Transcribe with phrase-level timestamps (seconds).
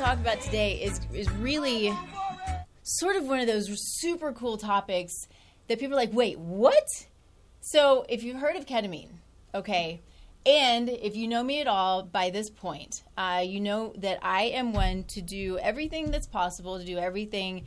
[0.00, 1.94] Talk about today is is really
[2.82, 5.28] sort of one of those super cool topics
[5.68, 6.88] that people are like, wait, what?
[7.60, 9.10] So, if you've heard of ketamine,
[9.54, 10.00] okay,
[10.46, 14.44] and if you know me at all by this point, uh, you know that I
[14.44, 17.66] am one to do everything that's possible, to do everything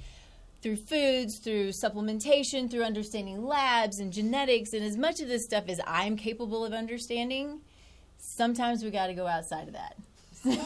[0.64, 5.66] through foods, through supplementation, through understanding labs and genetics, and as much of this stuff
[5.68, 7.62] as I'm capable of understanding,
[8.18, 9.98] sometimes we got to go outside of that.
[10.46, 10.58] You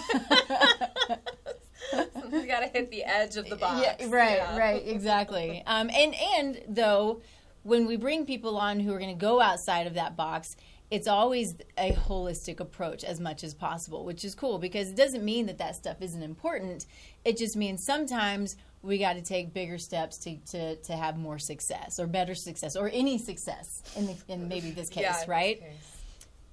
[2.45, 3.81] gotta hit the edge of the box.
[3.81, 4.57] Yeah, right, Yeah.
[4.57, 5.63] right, exactly.
[5.65, 7.21] Um, and and though,
[7.63, 10.55] when we bring people on who are going to go outside of that box,
[10.91, 15.23] it's always a holistic approach as much as possible, which is cool because it doesn't
[15.23, 16.85] mean that that stuff isn't important.
[17.25, 21.39] It just means sometimes we got to take bigger steps to, to, to have more
[21.39, 25.19] success or better success or any success in the, in maybe this case, Yeah, in
[25.19, 25.59] this right?
[25.59, 25.69] case.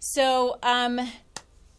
[0.00, 1.00] So, um,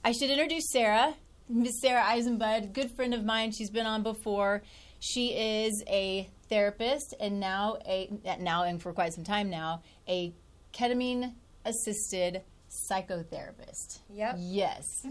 [0.06, 1.14] I should introduce Sarah,
[1.48, 3.52] Miss Sarah Eisenbud, good friend of mine.
[3.52, 4.64] She's been on before.
[5.00, 10.34] She is a therapist and now a now and for quite some time now a
[10.74, 11.34] ketamine
[11.64, 14.00] assisted psychotherapist.
[14.10, 14.36] Yep.
[14.40, 15.06] Yes.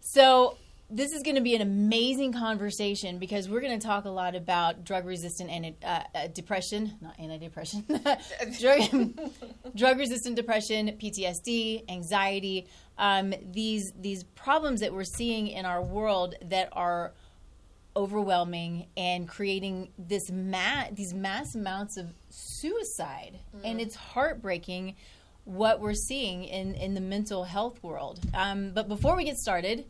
[0.00, 0.56] so
[0.88, 4.36] this is going to be an amazing conversation because we're going to talk a lot
[4.36, 7.86] about drug resistant and uh, uh, depression, not antidepressant,
[8.60, 9.30] drug,
[9.76, 16.34] drug resistant depression, PTSD, anxiety, um, these these problems that we're seeing in our world
[16.42, 17.12] that are
[17.96, 23.40] overwhelming and creating this ma- these mass amounts of suicide.
[23.64, 24.94] And it's heartbreaking
[25.44, 28.20] what we're seeing in, in the mental health world.
[28.34, 29.86] Um, but before we get started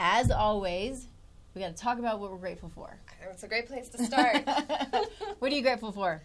[0.00, 1.06] as always
[1.54, 2.96] we got to talk about what we're grateful for
[3.30, 4.42] It's a great place to start.
[5.38, 6.22] what are you grateful for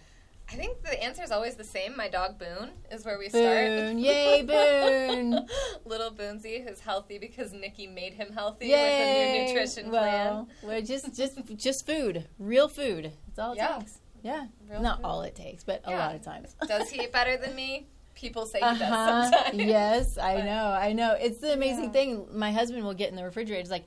[0.47, 1.97] I think the answer is always the same.
[1.97, 3.97] My dog Boone is where we boone start.
[3.97, 5.47] yay boone
[5.85, 10.45] Little Boonsy, who's healthy because Nikki made him healthy yay with a new nutrition well,
[10.61, 10.69] plan.
[10.69, 13.77] well just just just food real food that's all it Yeah.
[13.79, 15.05] takes yeah Real not food.
[15.05, 17.87] all it takes but a lot of times Does he eat better than me?
[18.15, 18.77] People say Uh-huh.
[18.79, 19.57] does sometimes.
[19.63, 20.65] Yes, I But- know.
[20.67, 21.11] I know.
[21.13, 21.91] It's the amazing Yeah.
[21.91, 22.27] thing.
[22.31, 23.61] My husband will get in the refrigerator.
[23.61, 23.85] He's like,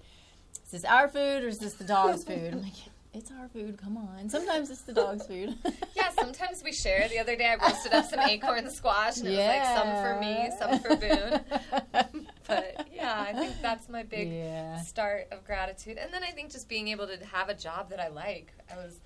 [0.65, 2.75] "Is this our food or is this the dog's food?" I'm like,
[3.15, 3.79] "It's our food.
[3.79, 5.57] Come on." Sometimes it's the dog's food.
[5.97, 7.09] Yeah, sometimes we share.
[7.09, 10.21] The other day I roasted up some acorn squash and it was like some for
[10.21, 12.25] me, some for Boone.
[12.47, 14.81] But yeah, I think that's my big Yeah.
[14.83, 15.99] start of gratitude.
[15.99, 18.53] And then I think just being able to have a job that I like.
[18.73, 19.01] I was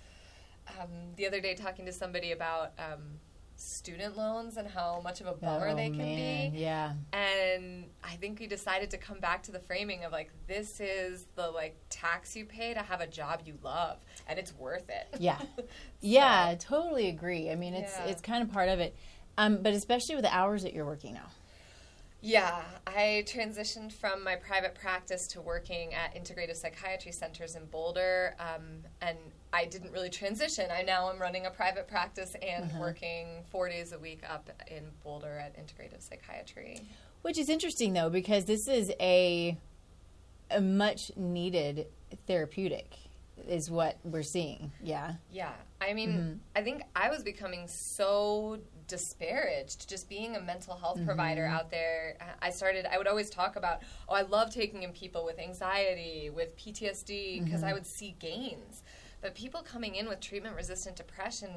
[0.80, 3.18] um, the other day talking to somebody about um,
[3.62, 6.50] student loans and how much of a bummer Oh, they can man.
[6.52, 6.58] be.
[6.58, 6.92] Yeah.
[7.12, 11.26] And I think we decided to come back to the framing of like this is
[11.36, 15.06] the like tax you pay to have a job you love and it's worth it.
[15.18, 15.38] Yeah.
[15.56, 15.64] So-
[16.00, 16.46] Yeah.
[16.50, 17.50] I totally agree.
[17.50, 18.06] I mean, it's Yeah.
[18.06, 18.96] it's kind of part of it.
[19.38, 21.28] Um, but especially with the hours that you're working now.
[22.24, 28.36] Yeah, I transitioned from my private practice to working at integrative psychiatry centers in Boulder,
[28.38, 29.18] um, and
[29.52, 30.70] I didn't really transition.
[30.70, 32.78] I now am running a private practice and Uh-huh.
[32.80, 36.80] working four days a week up in Boulder at integrative psychiatry.
[37.22, 39.58] Which is interesting though, because this is a
[40.50, 41.86] a much needed
[42.26, 42.94] therapeutic,
[43.48, 44.70] is what we're seeing.
[44.82, 45.14] Yeah.
[45.32, 46.32] Yeah, I mean, Mm-hmm.
[46.54, 48.58] I think I was becoming so
[48.96, 51.06] disparaged just being a mental health Mm-hmm.
[51.06, 52.16] provider out there.
[52.42, 56.30] I started, I would always talk about, oh, I love taking in people with anxiety,
[56.30, 57.64] with PTSD, because Mm-hmm.
[57.70, 58.82] I would see gains.
[59.22, 61.50] But people coming in with treatment resistant depression,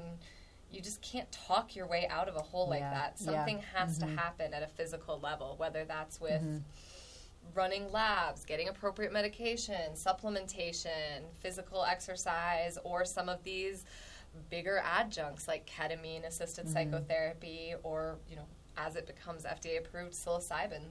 [0.71, 3.15] you just can't talk your way out of a hole like Yeah, that.
[3.19, 3.25] yeah.
[3.31, 6.41] Something has to happen at a physical level, whether that's with
[7.53, 13.85] running labs, getting appropriate medication, supplementation, physical exercise, or some of these
[14.49, 16.73] bigger adjuncts like ketamine assisted mm-hmm.
[16.73, 18.45] psychotherapy or, you know,
[18.77, 20.81] as it becomes FDA approved, psilocybin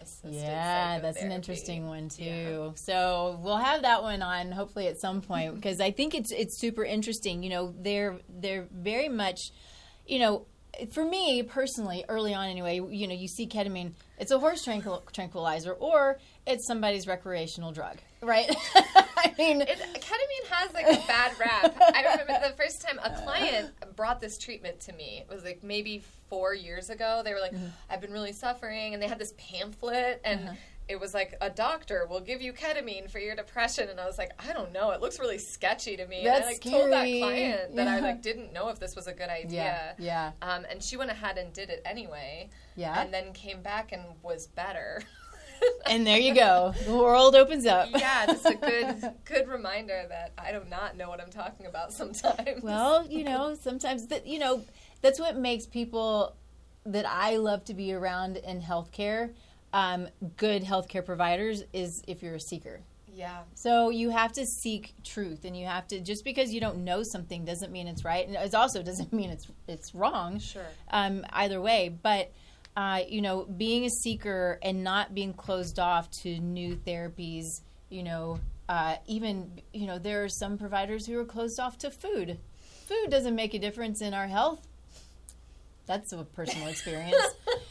[0.00, 2.24] assisted Yeah, that's an interesting one too.
[2.24, 2.70] Yeah.
[2.74, 6.58] So we'll have that one on hopefully at some point because I think it's it's
[6.58, 7.42] super interesting.
[7.42, 9.52] You know, they're they're very much,
[10.06, 10.46] you know,
[10.92, 15.02] for me personally, early on anyway, you know, you see ketamine, it's a horse tranquil-
[15.12, 18.54] tranquilizer or it's somebody's recreational drug, right?
[19.16, 21.76] I mean, It, ketamine has like a bad rap.
[21.80, 25.24] I remember the first time a client brought this treatment to me.
[25.28, 27.22] It was like maybe four years ago.
[27.24, 27.66] They were like, Mm-hmm.
[27.90, 30.54] "I've been really suffering," and they had this pamphlet, and Uh-huh.
[30.88, 34.18] it was like, "A doctor will give you ketamine for your depression." And I was
[34.18, 34.90] like, "I don't know.
[34.90, 37.20] It looks really sketchy to me." That's and I like told that scary.
[37.20, 39.94] client that I like didn't know if this was a good idea.
[39.98, 43.00] yeah, yeah, Um, and she went ahead and did it anyway, yeah.
[43.00, 45.02] and then came back and was better.
[45.90, 46.74] And there you go.
[46.84, 47.88] The world opens up.
[47.96, 51.92] yeah, just a good good reminder that I do not know what I'm talking about
[51.94, 52.62] sometimes.
[52.62, 54.62] Well, you know, sometimes that you know
[55.00, 56.34] that's what makes people
[56.84, 59.32] that I love to be around in healthcare,
[59.72, 62.80] um, good healthcare providers, is if you're a seeker.
[63.14, 66.84] yeah, So you have to seek truth, and you have to just because you don't
[66.84, 70.38] know something doesn't mean it's right, and it also doesn't mean it's it's wrong.
[70.38, 70.66] sure.
[70.90, 72.30] Um, either way, but.
[72.78, 77.42] Uh, you know, being a seeker and not being closed off to new therapies,
[77.88, 78.38] you know,
[78.68, 82.38] uh, even, you know, there are some providers who are closed off to food.
[82.86, 84.64] Food doesn't make a difference in our health.
[85.86, 87.20] That's a personal experience.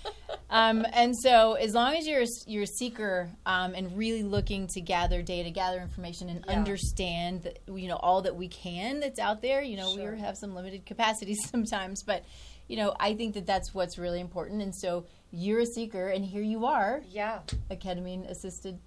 [0.50, 4.68] um, and so, as long as you're a, you're a seeker um, and really looking
[4.74, 6.52] to gather data, gather information, and Yeah.
[6.54, 9.62] understand, that, you know, all that we can that's out there.
[9.62, 10.16] You know, Sure.
[10.16, 12.26] we have some limited capacities sometimes, but
[12.68, 14.62] you know, I think that that's what's really important.
[14.62, 18.80] And so, you're a seeker, and here you are, Yeah, a ketamine assisted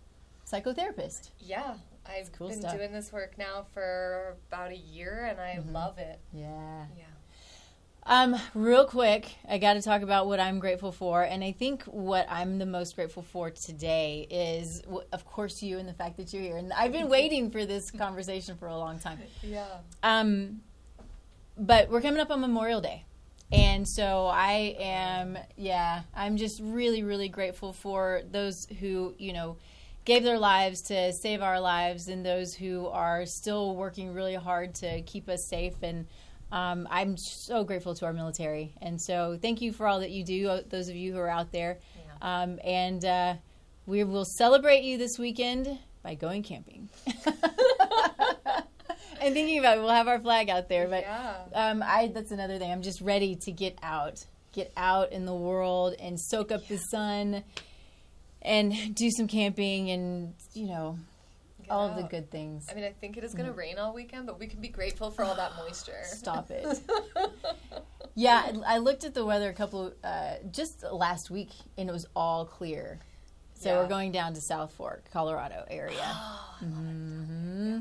[0.47, 1.31] psychotherapist.
[1.39, 1.75] yeah.
[2.07, 2.75] I've cool been stuff.
[2.75, 5.73] doing this work now for about a year, and I Mm-hmm.
[5.73, 6.19] love it.
[6.33, 6.87] Yeah.
[6.99, 7.05] Yeah.
[8.05, 11.85] Um, real quick, I got to talk about what I'm grateful for, and I think
[11.85, 16.33] what I'm the most grateful for today is, of course, you and the fact that
[16.33, 16.57] you're here.
[16.57, 19.21] And I've been waiting for this conversation for a long time.
[19.43, 19.67] Yeah.
[20.03, 20.63] Um,
[21.59, 23.05] but we're coming up on Memorial Day.
[23.53, 29.57] And so I am, yeah, I'm just really, really grateful for those who, you know,
[30.05, 34.75] gave their lives to save our lives and those who are still working really hard
[34.77, 35.75] to keep us safe.
[35.83, 36.07] And
[36.53, 38.75] um, I'm so grateful to our military.
[38.81, 41.29] And so thank you for all that you do, uh, those of you who are
[41.29, 41.79] out there.
[42.23, 43.35] Um, and uh,
[43.87, 46.89] we will celebrate you this weekend by going camping.
[49.25, 50.89] and thinking about it, we'll have our flag out there.
[50.89, 51.35] But yeah.
[51.55, 52.71] um, I that's another thing.
[52.71, 56.79] I'm just ready to get out, get out in the world and soak up the
[56.79, 57.45] sun,
[58.43, 60.99] and do some camping and you know
[61.69, 62.67] all of the good things.
[62.71, 64.69] I mean, I think it is going to rain all weekend, but we can be
[64.69, 66.01] grateful for all that moisture.
[66.05, 66.81] Stop it.
[68.17, 71.93] Yeah, I I looked at the weather a couple uh, just last week, and it
[71.93, 72.99] was all clear.
[73.55, 73.77] So Yeah.
[73.81, 76.03] we're going down to South Fork, Colorado area.
[76.59, 77.79] hmm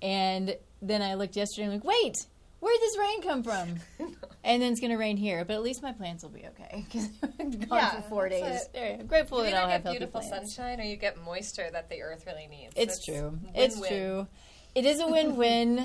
[0.00, 2.26] And then I looked yesterday and I'm like, wait,
[2.60, 3.76] where'd this rain come from?
[4.44, 6.84] and then it's going to rain here, but at least my plants will be okay
[6.90, 7.06] because
[7.38, 8.42] gone Yeah, for four days.
[8.42, 8.72] that's it.
[8.72, 10.54] There, I'm grateful You that I'll have beautiful plants.
[10.54, 12.72] sunshine or you get moisture that the earth really needs.
[12.76, 13.38] It's That's true.
[13.54, 13.90] It's win-win.
[13.90, 14.26] true.
[14.74, 15.76] It is a win-win,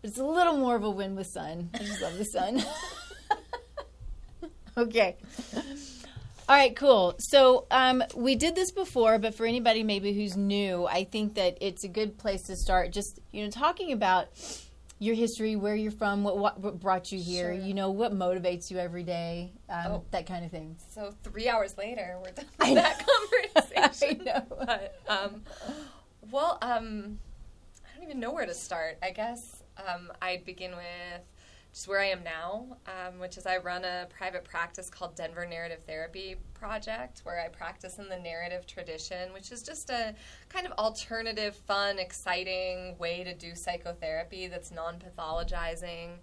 [0.00, 1.70] but it's a little more of a win with sun.
[1.74, 2.62] I just love the sun.
[4.76, 5.16] okay.
[6.48, 7.14] All right, cool.
[7.18, 11.58] So um, we did this before, but for anybody maybe who's new, I think that
[11.60, 12.90] it's a good place to start.
[12.90, 14.28] Just you know, talking about
[14.98, 17.54] your history, where you're from, what, what, what brought you here.
[17.54, 17.64] Sure.
[17.64, 20.04] You know, what motivates you every day, um, Oh.
[20.10, 20.74] that kind of thing.
[20.92, 23.06] So three hours later, we're done with that
[23.84, 24.22] conversation.
[24.22, 24.44] I know.
[24.66, 25.42] But, um,
[26.30, 27.18] well, um,
[27.84, 28.96] I don't even know where to start.
[29.02, 31.22] I guess um, I'd begin with
[31.72, 35.46] just where I am now, um, which is I run a private practice called Denver
[35.46, 40.14] Narrative Therapy Project, where I practice in the narrative tradition, which is just a
[40.48, 46.14] kind of alternative, fun, exciting way to do psychotherapy that's non pathologizing.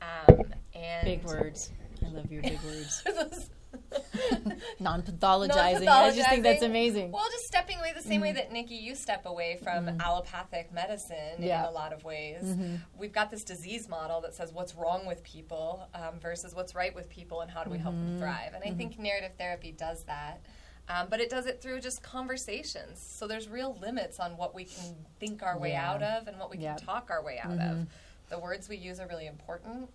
[0.00, 1.70] Um, and Big words.
[2.04, 3.02] I love your big words.
[3.74, 4.62] words.
[4.80, 5.88] Non-pathologizing.
[5.88, 7.12] I just think that's amazing.
[7.12, 8.36] Well, just stepping away the same way mm-hmm.
[8.36, 10.00] that Nikki, you step away from mm-hmm.
[10.00, 11.60] allopathic medicine Yeah.
[11.62, 12.42] in a lot of ways.
[12.42, 12.76] Mm-hmm.
[12.98, 16.94] We've got this disease model that says what's wrong with people um, versus what's right
[16.94, 18.52] with people and how do we help them thrive.
[18.54, 20.40] And I think narrative therapy does that.
[20.88, 23.00] Um, but it does it through just conversations.
[23.00, 25.90] So there's real limits on what we can think our way Yeah.
[25.90, 26.78] out of and what we Yep.
[26.78, 27.86] can talk our way out of.
[28.28, 29.90] The words we use are really important.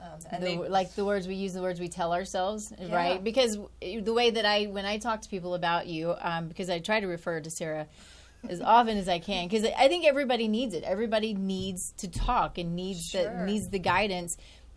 [0.00, 2.94] Um, the, they, like the words we use, the words we tell ourselves, Yeah.
[2.94, 3.22] right?
[3.22, 6.78] Because the way that I, when I talk to people about you, um, because I
[6.78, 7.88] try to refer to Sarah
[8.48, 10.84] as often as I can, because I think everybody needs it.
[10.84, 13.24] Everybody needs to talk and needs Sure.
[13.24, 14.36] the needs the guidance.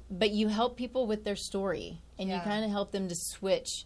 [0.09, 3.85] But you help people with their story, and you kind of help them to switch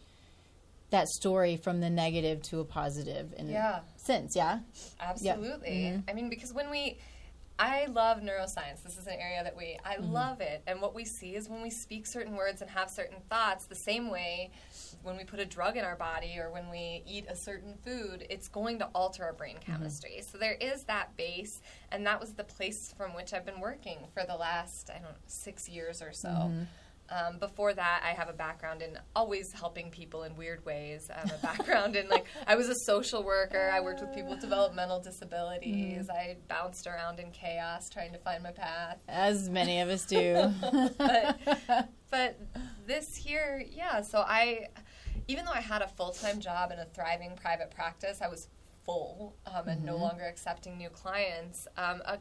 [0.92, 3.80] that story from the negative to a positive in Yeah.
[3.96, 4.36] a sense.
[4.36, 4.60] Yeah.
[5.00, 5.70] Absolutely.
[5.70, 6.10] Mm-hmm.
[6.10, 6.98] I mean, because when we,
[7.58, 8.84] I love neuroscience.
[8.84, 10.12] This is an area that we, I Mm-hmm.
[10.12, 10.62] love it.
[10.68, 13.76] And what we see is when we speak certain words and have certain thoughts, the
[13.76, 14.52] same way
[15.04, 18.26] when we put a drug in our body or when we eat a certain food,
[18.30, 19.72] it's going to alter our brain Mm-hmm.
[19.74, 20.22] chemistry.
[20.22, 24.00] So there is that base, and that was the place from which I've been working
[24.14, 26.28] for the last, I don't know, six years or so.
[26.28, 26.64] Mm-hmm.
[27.10, 31.10] Um, before that, I have a background in always helping people in weird ways.
[31.14, 33.70] I have a background in like I was a social worker.
[33.74, 36.10] I worked with people with developmental disabilities.
[36.10, 39.04] I bounced around in chaos trying to find my path.
[39.08, 40.52] As many of us do.
[40.98, 41.40] But
[42.10, 42.40] but
[42.88, 44.02] this year, yeah.
[44.02, 44.68] So I,
[45.28, 48.48] even though I had a full time job and a thriving private practice, I was
[48.86, 51.68] full um, and no longer accepting new clients.
[51.78, 52.20] Um, a,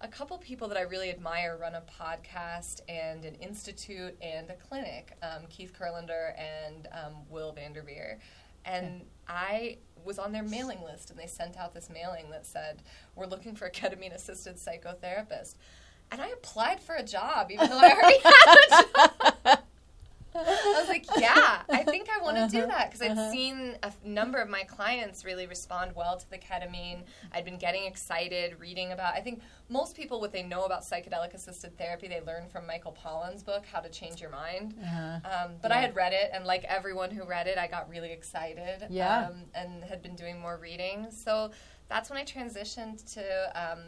[0.00, 4.54] a couple people that I really admire run a podcast and an institute and a
[4.54, 8.18] clinic, um, Keith Kurlander and um, Will Van Derveer.
[8.64, 12.82] And I was on their mailing list, and they sent out this mailing that said,
[13.14, 15.56] We're looking for a ketamine assisted psychotherapist.
[16.10, 19.10] And I applied for a job, even though I already had a job.
[20.46, 23.86] I was like, yeah, I think I want to do that because I'd seen a
[23.86, 27.02] f- number of my clients really respond well to the ketamine.
[27.32, 29.14] I'd been getting excited reading about.
[29.14, 32.96] I think most people, what they know about psychedelic assisted therapy, they learn from Michael
[33.04, 34.74] Pollan's book, How to Change Your Mind.
[35.24, 38.12] Um, but I had read it, and like everyone who read it, I got really
[38.12, 38.86] excited.
[38.90, 39.28] Yeah.
[39.28, 41.08] Um, and had been doing more reading.
[41.10, 41.50] So
[41.88, 43.52] that's when I transitioned to.
[43.54, 43.80] Um,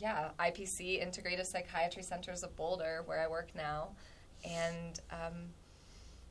[0.00, 3.88] yeah, IPC, Integrative Psychiatry Centers of Boulder, where I work now.
[4.44, 5.50] And um,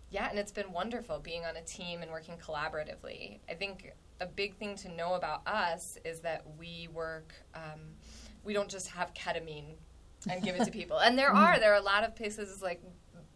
[0.10, 3.40] yeah, and it's been wonderful being on a team and working collaboratively.
[3.50, 7.82] I think a big thing to know about us is that we work, um,
[8.44, 9.76] we don't just have ketamine
[10.30, 10.98] and give it to people.
[11.00, 12.82] And there are, there are a lot of places like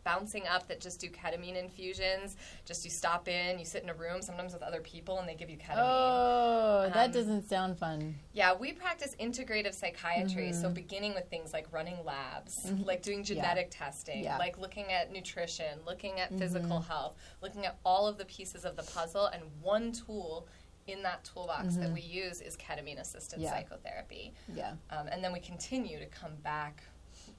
[0.03, 2.35] bouncing up that just do ketamine infusions.
[2.65, 5.35] Just you stop in, you sit in a room, sometimes with other people, and they
[5.35, 5.75] give you ketamine.
[5.77, 8.15] Oh, that Um, doesn't sound fun.
[8.33, 10.53] Yeah, we practice integrative psychiatry.
[10.53, 14.37] So, beginning with things like running labs, like doing genetic testing, Yeah.
[14.37, 18.75] like looking at nutrition, looking at physical health, looking at all of the pieces of
[18.75, 19.25] the puzzle.
[19.27, 20.47] And one tool
[20.87, 23.51] in that toolbox that we use is ketamine assisted Yeah.
[23.51, 24.33] psychotherapy.
[24.53, 24.73] Yeah.
[24.89, 26.83] Um, and then we continue to come back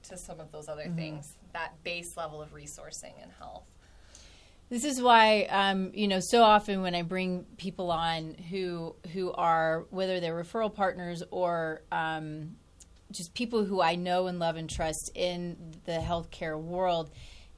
[0.03, 0.79] to some of those Mm-hmm.
[0.79, 3.63] other things, that base level of resourcing and health.
[4.69, 9.31] This is why, um, you know, so often when I bring people on who who
[9.33, 12.55] are whether they're referral partners or um,
[13.11, 17.11] just people who I know and love and trust in the healthcare world,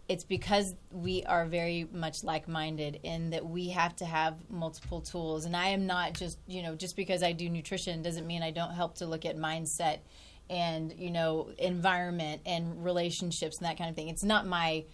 [0.10, 5.00] it's because we are very much like minded in that we have to have multiple
[5.00, 5.46] tools.
[5.46, 8.52] And I am not just, you know, just because I do nutrition doesn't mean I
[8.52, 10.00] don't help to look at mindset
[10.50, 14.10] and, you know, environment and relationships and that kind of thing.
[14.10, 14.86] It's not my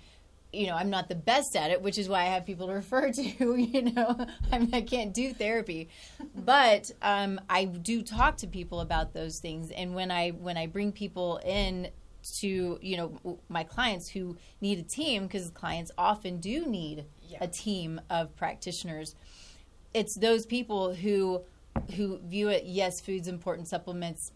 [0.53, 2.74] you know, I'm not the best at it, which is why I have people to
[2.84, 3.22] refer to.
[3.55, 5.88] You know, I'm, I can't do therapy,
[6.36, 9.72] but um, I do talk to people about those things.
[9.72, 11.89] And when I when I bring people in
[12.39, 17.38] to you know my clients who need a team, because clients often do need Yeah.
[17.41, 19.15] a team of practitioners.
[19.93, 21.43] It's those people who
[21.96, 22.63] who view it.
[22.65, 24.34] Yes, food's important, supplements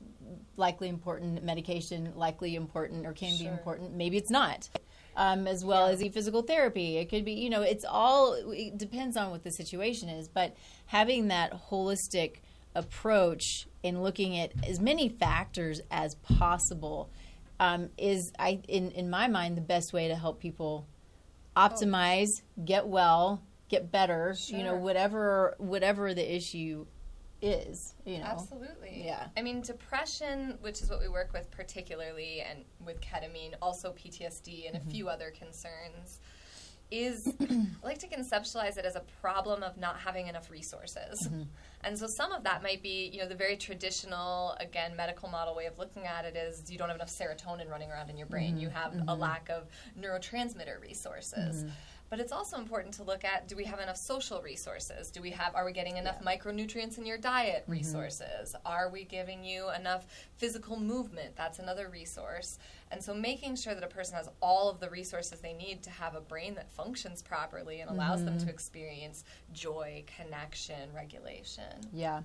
[0.57, 3.95] likely important, medication likely important, or can be important.
[3.95, 4.69] Maybe it's not
[5.15, 6.97] um, as well as e physical therapy.
[6.97, 10.27] It could be, you know, it's all, it depends on what the situation is.
[10.27, 10.55] But
[10.87, 12.37] having that holistic
[12.73, 17.09] approach and looking at as many factors as possible
[17.59, 20.87] um, is, I, in, in my mind, the best way to help people
[21.55, 22.27] optimize,
[22.65, 26.85] get well, get better, you know, whatever, whatever the issue
[27.45, 27.93] is.
[28.05, 29.03] You know, Absolutely.
[29.05, 29.27] Yeah.
[29.37, 34.67] I mean, depression, which is what we work with particularly, and with ketamine, also PTSD
[34.67, 34.89] and Mm-hmm.
[34.89, 36.19] a few other concerns,
[36.91, 41.27] is I like to conceptualize it as a problem of not having enough resources.
[41.27, 41.43] Mm-hmm.
[41.81, 45.55] And so some of that might be, you know, the very traditional, again, medical model
[45.55, 48.27] way of looking at it is you don't have enough serotonin running around in your
[48.27, 48.53] brain.
[48.53, 48.61] Mm-hmm.
[48.61, 49.67] You have a lack of
[49.99, 51.65] neurotransmitter resources.
[52.09, 55.09] But it's also important to look at do we have enough social resources?
[55.09, 57.73] Do we have are we getting enough micronutrients in your diet mm-hmm.
[57.73, 58.55] resources?
[58.65, 60.05] Are we giving you enough
[60.37, 61.35] physical movement?
[61.35, 62.59] That's another resource.
[62.91, 65.89] And so making sure that a person has all of the resources they need to
[65.89, 68.49] have a brain that functions properly and allows them to mm-hmm.
[68.49, 71.63] experience joy, connection, regulation.
[71.91, 72.21] Yeah.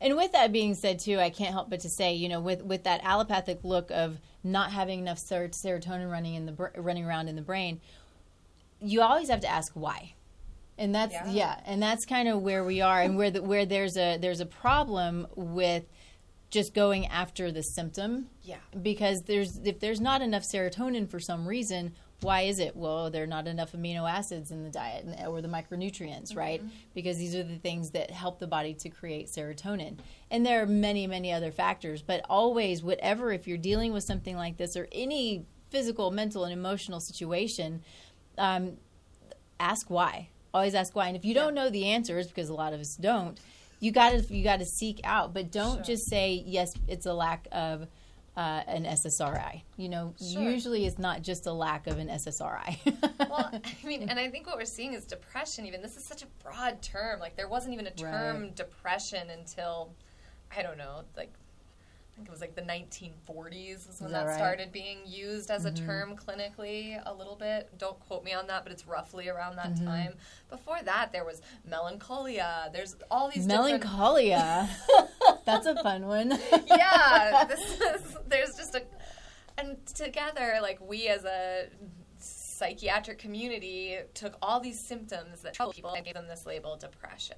[0.00, 2.62] And with that being said, too, I can't help but to say, you know, with,
[2.62, 7.04] with that allopathic look of not having enough ser- serotonin running in the br- running
[7.04, 7.80] around in the brain,
[8.80, 10.14] you always have to ask why,
[10.76, 11.60] and that's yeah, Yeah.
[11.66, 14.46] and that's kind of where we are, and where the, where there's a there's a
[14.46, 15.84] problem with
[16.50, 18.28] just going after the symptom.
[18.42, 18.56] Yeah.
[18.82, 22.74] because there's if there's not enough serotonin for some reason why is it?
[22.74, 26.38] Well there are not enough amino acids in the diet or the micronutrients mm-hmm.
[26.38, 26.62] right?
[26.94, 29.98] Because these are the things that help the body to create serotonin.
[30.30, 34.36] And there are many many other factors but always whatever if you're dealing with something
[34.36, 37.82] like this or any physical mental and emotional situation
[38.38, 38.72] um,
[39.60, 42.72] ask why always ask why and if you don't know the answers because a lot
[42.72, 43.38] of us don't
[43.80, 45.84] you got to you got to seek out but don't Sure.
[45.84, 47.86] just say yes it's a lack of
[48.36, 49.62] uh, an SSRI.
[49.76, 50.40] You know, Sure.
[50.42, 52.78] usually it's not just a lack of an SSRI.
[53.28, 53.50] well,
[53.82, 55.66] I mean, and I think what we're seeing is depression.
[55.66, 57.18] Even this is such a broad term.
[57.18, 58.54] Like there wasn't even a term Right.
[58.54, 59.90] depression until
[60.56, 61.32] I don't know, like
[62.18, 64.36] think it was like the 1940s was when Is that that right?
[64.36, 65.86] started being used as a mm-hmm.
[65.86, 67.70] term clinically a little bit.
[67.78, 69.86] Don't quote me on that, but it's roughly around that mm-hmm.
[69.86, 70.14] time.
[70.50, 72.70] Before that, there was melancholia.
[72.72, 74.68] There's all these different Melancholia.
[75.46, 76.30] That's a fun one.
[76.66, 78.82] yeah, this is, there's just a,
[79.56, 81.66] and together, like we as a
[82.18, 87.36] psychiatric community took all these symptoms that trouble people and gave them this label, depression.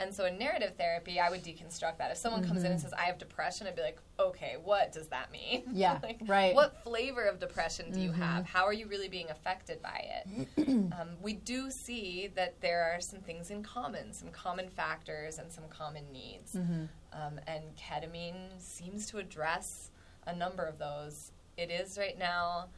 [0.00, 2.10] And so in narrative therapy, I would deconstruct that.
[2.10, 5.08] If someone comes in and says, I have depression, I'd be like, okay, what does
[5.08, 5.62] that mean?
[5.62, 5.76] Mm-hmm.
[5.80, 6.48] Yeah, like, right.
[6.48, 6.56] Mm-hmm.
[6.56, 8.44] What flavor of depression do you have?
[8.46, 10.48] How are you really being affected by it?
[10.68, 15.50] um, we do see that there are some things in common, some common factors and
[15.50, 16.54] some common needs.
[16.54, 16.84] Mm-hmm.
[17.12, 19.90] Um, and ketamine seems to address
[20.26, 21.32] a number of those.
[21.56, 22.68] It is right now.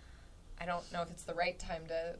[0.61, 2.15] I don't know if it's the right time to,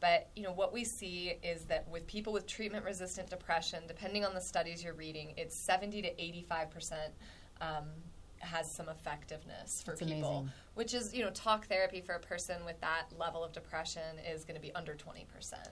[0.00, 4.34] but you know what we see is that with people with treatment-resistant depression, depending on
[4.34, 7.12] the studies you're reading, it's 70 to 85 percent
[7.60, 7.84] um,
[8.38, 10.52] has some effectiveness for That's people, amazing.
[10.74, 14.44] which is you know talk therapy for a person with that level of depression is
[14.44, 15.68] going to be under 20 percent.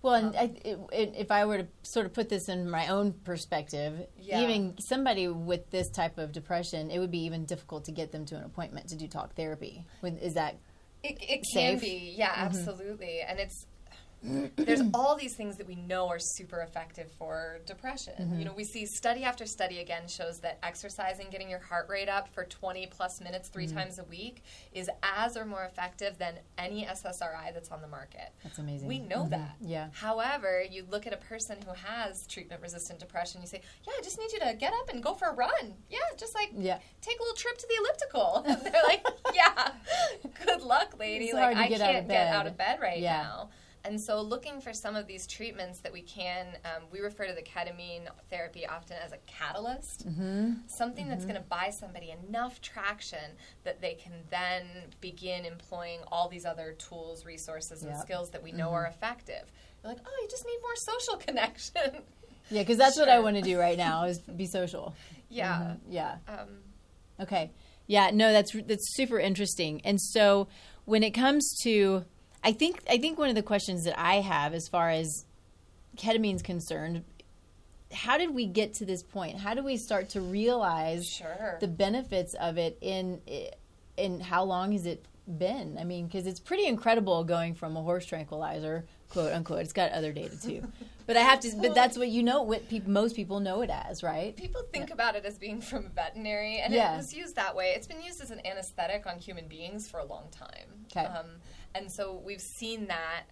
[0.00, 2.86] Well, and I, it, it, if I were to sort of put this in my
[2.86, 4.40] own perspective, Yeah.
[4.42, 8.24] even somebody with this type of depression, it would be even difficult to get them
[8.26, 9.84] to an appointment to do talk therapy.
[10.04, 10.56] Is that
[11.02, 11.52] It, it Safe.
[11.52, 12.46] can be, yeah, mm-hmm.
[12.46, 13.20] absolutely.
[13.20, 13.66] And it's
[14.22, 18.14] there's all these things that we know are super effective for depression.
[18.18, 18.42] You mm-hmm.
[18.44, 22.28] know, we see study after study again shows that exercising, getting your heart rate up
[22.28, 23.76] for 20 plus minutes 3 mm-hmm.
[23.76, 28.32] times a week is as or more effective than any SSRI that's on the market.
[28.42, 28.88] that's amazing?
[28.88, 29.30] We know mm-hmm.
[29.30, 29.56] that.
[29.60, 29.88] Yeah.
[29.92, 34.02] However, you look at a person who has treatment resistant depression, you say, Yeah, I
[34.02, 35.74] just need you to get up and go for a run.
[35.90, 36.78] Yeah, just like Yeah.
[37.00, 38.44] take a little trip to the elliptical.
[38.46, 39.70] And they're like, Yeah,
[40.44, 41.26] good luck, lady.
[41.26, 43.22] It's like I get can't get out of bed right Yeah.
[43.22, 43.50] now.
[43.88, 47.32] And so, looking for some of these treatments that we can, um, we refer to
[47.32, 50.52] the ketamine therapy often as a catalyst, Mm-hmm.
[50.66, 53.32] something that's going to buy somebody enough traction
[53.64, 54.66] that they can then
[55.00, 58.00] begin employing all these other tools, resources, and Yep.
[58.02, 59.50] skills that we know are effective.
[59.82, 62.02] You're like, oh, you just need more social connection.
[62.50, 64.94] Yeah, because that's what I want to do right now is be social.
[65.30, 65.76] yeah.
[65.88, 66.16] Yeah.
[66.28, 66.48] Um,
[67.20, 67.50] Okay.
[67.86, 69.80] Yeah, no, that's that's super interesting.
[69.82, 70.46] And so
[70.84, 72.04] when it comes to
[72.42, 75.24] I think I think one of the questions that I have as far as
[75.96, 77.04] ketamine's concerned,
[77.92, 79.38] how did we get to this point?
[79.38, 81.58] How do we start to realize sure.
[81.60, 83.20] the benefits of it in
[83.96, 85.76] in how long has it been?
[85.78, 89.60] I mean, because it's pretty incredible going from a horse tranquilizer, quote unquote.
[89.60, 90.62] It's got other data too,
[91.06, 91.50] but I have to.
[91.60, 92.42] But that's what you know.
[92.42, 94.36] What most people know it as, right?
[94.36, 96.94] People think about it as being from a veterinary, and Yeah.
[96.94, 97.72] it was used that way.
[97.74, 100.86] It's been used as an anesthetic on human beings for a long time.
[100.88, 101.04] 'Kay.
[101.04, 101.40] Um,
[101.74, 103.24] and so we've seen that.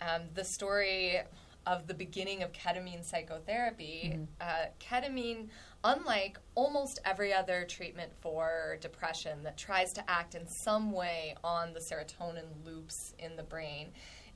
[0.00, 1.20] Um, the story
[1.66, 5.48] of the beginning of ketamine psychotherapy, uh, ketamine,
[5.84, 11.72] unlike almost every other treatment for depression that tries to act in some way on
[11.72, 13.92] the serotonin loops in the brain,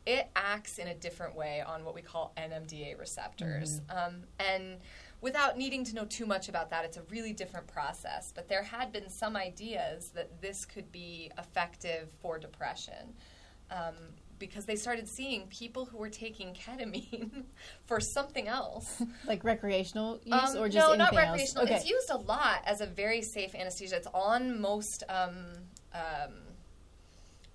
[0.06, 3.80] it acts in a different way on what we call NMDA receptors.
[3.90, 4.78] Um, and
[5.20, 8.32] without needing to know too much about that, it's a really different process.
[8.32, 13.14] But there had been some ideas that this could be effective for depression.
[13.70, 13.94] Um,
[14.38, 17.44] because they started seeing people who were taking ketamine
[17.86, 19.02] for something else.
[19.26, 21.64] Like recreational use Um, or just no, not recreational.
[21.64, 21.76] Okay.
[21.76, 23.96] It's used a lot as a very safe anesthesia.
[23.96, 25.36] It's on most um,
[25.94, 26.34] um,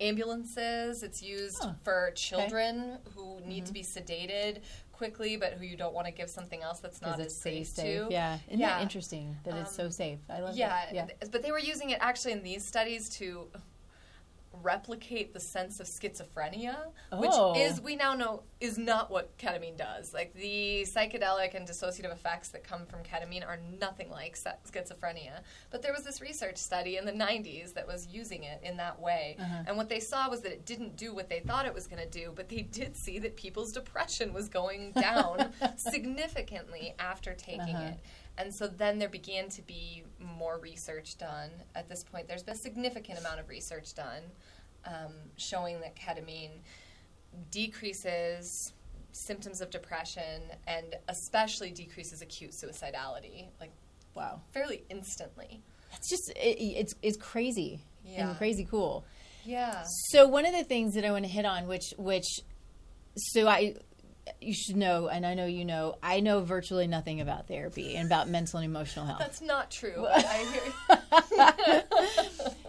[0.00, 1.02] ambulances.
[1.02, 1.74] It's used Huh.
[1.84, 6.30] for children who need to be sedated quickly, but who you don't want to give
[6.30, 8.08] something else that's not as pretty safe, to.
[8.10, 8.38] Yeah.
[8.48, 8.68] Isn't Yeah.
[8.70, 10.18] that interesting that it's so Um, safe?
[10.28, 10.94] I love Yeah, that.
[10.94, 11.06] Yeah.
[11.30, 13.48] but they were using it actually in these studies to
[14.62, 16.76] replicate the sense of schizophrenia,
[17.12, 17.54] which Oh.
[17.56, 20.14] is we now know is not what ketamine does.
[20.14, 25.40] Like the psychedelic and dissociative effects that come from ketamine are nothing like schizophrenia.
[25.70, 29.00] But there was this research study in the 90s that was using it in that
[29.00, 29.36] way.
[29.40, 29.64] Uh-huh.
[29.66, 32.02] And what they saw was that it didn't do what they thought it was going
[32.02, 37.74] to do, but they did see that people's depression was going down significantly after taking
[37.74, 37.88] Uh-huh.
[37.88, 37.98] it.
[38.38, 41.50] And so then there began to be more research done.
[41.74, 44.22] At this point, there's been a significant amount of research done
[44.86, 46.50] um, showing that ketamine
[47.50, 48.72] decreases
[49.12, 53.70] symptoms of depression and especially decreases acute suicidality, like
[54.14, 54.40] Wow.
[54.52, 55.62] fairly instantly.
[55.94, 58.28] It's just it, it's it's crazy Yeah.
[58.28, 59.04] and crazy cool.
[59.44, 59.84] Yeah.
[60.10, 62.40] So one of the things that I want to hit on, which which,
[63.16, 63.74] so I,
[64.40, 68.06] you should know, and I know you know, I know virtually nothing about therapy and
[68.06, 69.18] about mental and emotional health.
[69.18, 70.06] That's not true.
[70.10, 70.62] I
[71.34, 71.82] hear.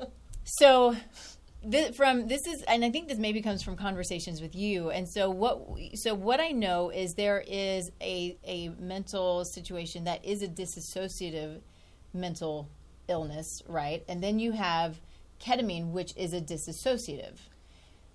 [0.46, 0.96] So,
[1.70, 4.92] th- from this is, and I think this maybe comes from conversations with you.
[4.92, 5.62] And so what,
[5.96, 11.62] so what I know is there is a a mental situation that is a disassociative
[12.14, 12.70] mental
[13.08, 14.04] illness, right?
[14.08, 15.00] And then you have
[15.40, 17.38] ketamine, which is a dissociative.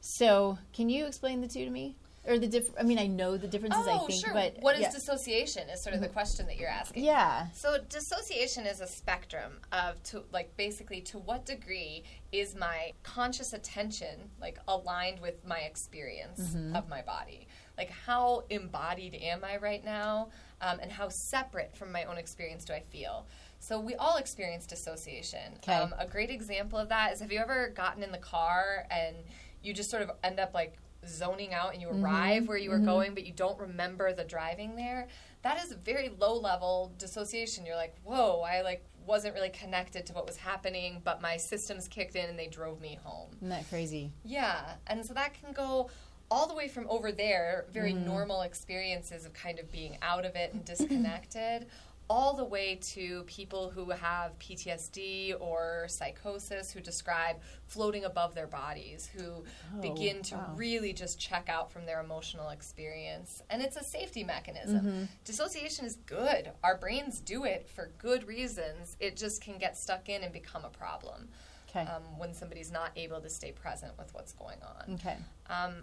[0.01, 1.96] So, can you explain the two to me,
[2.28, 2.70] or the diff?
[2.78, 3.86] I mean, I know the differences.
[3.88, 4.34] I oh, think, sure.
[4.34, 4.90] but what is yeah.
[4.92, 5.68] dissociation?
[5.70, 7.04] Is sort of the question that you're asking.
[7.04, 7.46] Yeah.
[7.54, 13.52] So dissociation is a spectrum of to like basically to what degree is my conscious
[13.54, 16.76] attention like aligned with my experience Mm-hmm.
[16.76, 17.48] of my body?
[17.76, 20.28] Like how embodied am I right now,
[20.60, 23.26] um, and how separate from my own experience do I feel?
[23.60, 25.58] So we all experience dissociation.
[25.62, 25.72] 'Kay.
[25.72, 29.16] Um, a great example of that is have you ever gotten in the car and
[29.62, 30.74] you just sort of end up like
[31.06, 32.04] zoning out and you Mm-hmm.
[32.04, 35.06] arrive where you were going but you don't remember the driving there
[35.42, 40.04] that is a very low level dissociation you're like whoa i like wasn't really connected
[40.04, 43.48] to what was happening but my systems kicked in and they drove me home Isn't
[43.48, 44.12] that crazy?
[44.24, 45.88] yeah and so that can go
[46.30, 50.34] all the way from over there very normal experiences of kind of being out of
[50.37, 51.66] it and disconnected
[52.10, 58.46] all the way to people who have PTSD or psychosis who describe floating above their
[58.46, 59.44] bodies, who
[59.76, 60.52] Oh, begin to wow.
[60.56, 63.42] really just check out from their emotional experience.
[63.50, 64.76] And it's a safety mechanism.
[64.86, 65.04] Mm-hmm.
[65.24, 66.50] Dissociation is good.
[66.64, 68.96] Our brains do it for good reasons.
[69.00, 71.28] It just can get stuck in and become a problem
[71.74, 74.94] um, when somebody's not able to stay present with what's going on.
[74.94, 75.16] okay.
[75.50, 75.82] Um,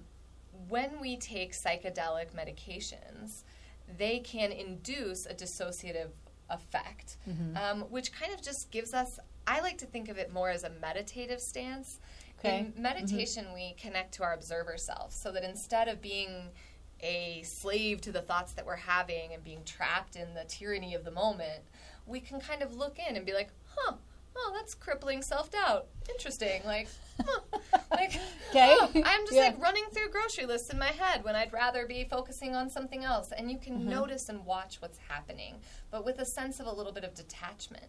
[0.69, 3.43] when we take psychedelic medications,
[3.97, 6.09] they can induce a dissociative
[6.49, 7.57] effect, Mm-hmm.
[7.57, 10.63] um, which kind of just gives us, I like to think of it more as
[10.63, 11.99] a meditative stance.
[12.39, 12.59] Okay.
[12.67, 12.77] Mm-hmm.
[12.77, 16.49] In meditation, we connect to our observer self so that instead of being
[17.01, 21.03] a slave to the thoughts that we're having and being trapped in the tyranny of
[21.03, 21.63] the moment,
[22.05, 23.93] we can kind of look in and be like, huh,
[24.37, 25.87] oh, that's crippling self doubt.
[26.09, 26.61] Interesting.
[26.65, 26.87] Like,
[27.25, 27.39] huh.
[27.91, 28.19] like,
[28.49, 28.75] Okay.
[28.79, 29.45] huh, I'm just Yeah.
[29.45, 33.03] like running through grocery lists in my head when I'd rather be focusing on something
[33.03, 33.31] else.
[33.31, 33.63] And you Mm-hmm.
[33.81, 35.55] can notice and watch what's happening,
[35.91, 37.87] but with a sense of a little bit of detachment.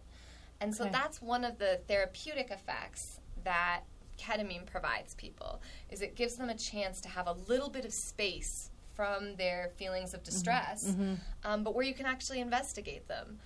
[0.59, 0.91] And so Okay.
[0.91, 3.81] that's one of the therapeutic effects that
[4.17, 7.93] ketamine provides people is it gives them a chance to have a little bit of
[7.93, 10.95] space from their feelings of distress,
[11.43, 13.37] Um, but where you can actually investigate them.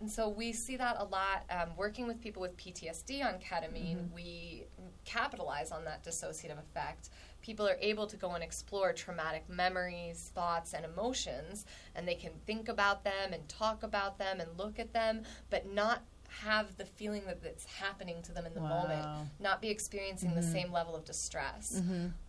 [0.00, 4.10] And so we see that a lot um, working with people with PTSD on ketamine.
[4.14, 4.64] We
[5.04, 7.10] capitalize on that dissociative effect.
[7.42, 12.32] People are able to go and explore traumatic memories, thoughts, and emotions, and they can
[12.46, 16.02] think about them and talk about them and look at them, but not
[16.42, 19.02] have the feeling that it's happening to them in the moment,
[19.40, 21.74] not be experiencing the same level of distress.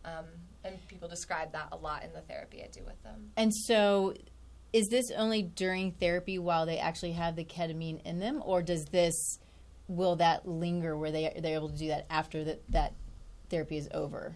[0.03, 0.25] Um,
[0.63, 3.31] and people describe that a lot in the therapy I do with them.
[3.37, 4.13] And so,
[4.73, 8.85] is this only during therapy while they actually have the ketamine in them, or does
[8.85, 9.39] this
[9.87, 12.93] will that linger where they they're able to do that after that that
[13.49, 14.35] therapy is over?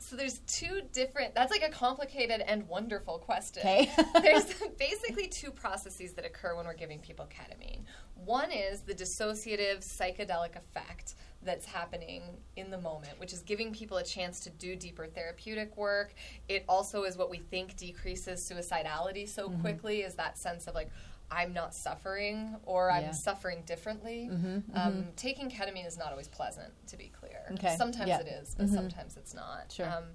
[0.00, 1.34] So there's two different.
[1.34, 3.62] That's like a complicated and wonderful question.
[3.62, 3.90] Okay.
[4.22, 4.44] there's
[4.78, 7.80] basically two processes that occur when we're giving people ketamine.
[8.14, 12.22] One is the dissociative psychedelic effect that's happening
[12.56, 16.14] in the moment, which is giving people a chance to do deeper therapeutic work.
[16.48, 20.90] It also is what we think decreases suicidality so quickly, is that sense of like,
[21.30, 23.10] I'm not suffering or I'm Yeah.
[23.12, 24.28] suffering differently.
[24.32, 27.44] Mhm, Um, taking ketamine is not always pleasant, to be clear.
[27.52, 28.20] Okay, Sometimes yeah.
[28.20, 28.74] it is, but Mhm.
[28.74, 29.70] sometimes it's not.
[29.70, 29.88] Sure.
[29.88, 30.14] Um,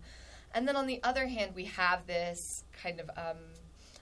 [0.54, 3.38] and then on the other hand, we have this kind of um,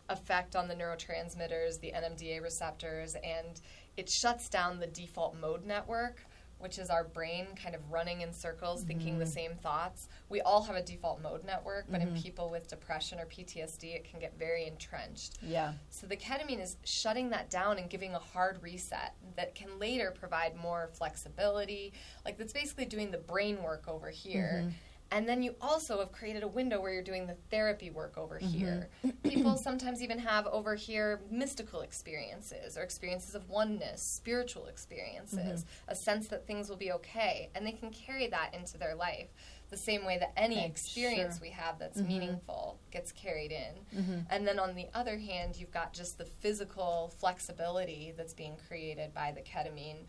[0.09, 3.61] effect on the neurotransmitters, the NMDA receptors, and
[3.97, 6.25] it shuts down the default mode network,
[6.61, 9.19] which is our brain kind of running in circles, thinking Mm-hmm.
[9.19, 10.07] the same thoughts.
[10.29, 14.03] We all have a default mode network, but in people with depression or PTSD, it
[14.09, 15.39] can get very entrenched.
[15.41, 15.73] Yeah.
[15.89, 20.11] So the ketamine is shutting that down and giving a hard reset that can later
[20.17, 21.93] provide more flexibility.
[22.25, 24.71] Like that's basically doing the brain work over here.
[25.11, 28.35] And then you also have created a window where you're doing the therapy work over
[28.39, 28.47] mm-hmm.
[28.47, 28.89] here.
[29.23, 35.91] People sometimes even have over here mystical experiences or experiences of oneness, spiritual experiences, mm-hmm.
[35.91, 37.49] a sense that things will be okay.
[37.55, 39.27] And they can carry that into their life
[39.69, 41.43] the same way that any experience sure.
[41.43, 42.07] we have that's mm-hmm.
[42.07, 44.25] meaningful gets carried in.
[44.29, 49.13] And then on the other hand, you've got just the physical flexibility that's being created
[49.13, 50.05] by the ketamine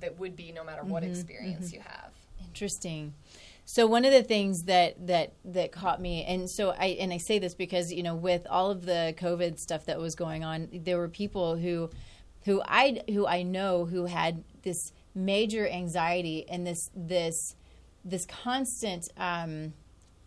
[0.00, 2.10] that would be no matter what experience you have.
[2.44, 3.14] Interesting.
[3.68, 7.16] So one of the things that that that caught me, and so I and I
[7.18, 10.68] say this because you know with all of the COVID stuff that was going on,
[10.72, 11.90] there were people who
[12.44, 17.56] who I who I know who had this major anxiety and this this
[18.04, 19.08] this constant.
[19.16, 19.74] Um,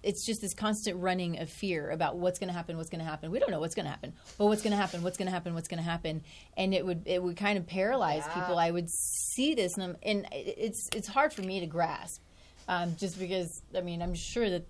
[0.04, 3.10] it's just this constant running of fear about what's going to happen, what's going to
[3.10, 3.32] happen.
[3.32, 4.14] We don't know what's going to happen.
[4.38, 5.02] Well, what's going to happen?
[5.04, 5.54] What's going to happen?
[5.54, 6.24] What's going to happen?
[6.56, 8.34] And it would it would kind of paralyze Yeah.
[8.34, 8.58] people.
[8.58, 12.22] I would see this, and, and it's it's hard for me to grasp,
[12.70, 14.66] um, just because I mean I'm sure that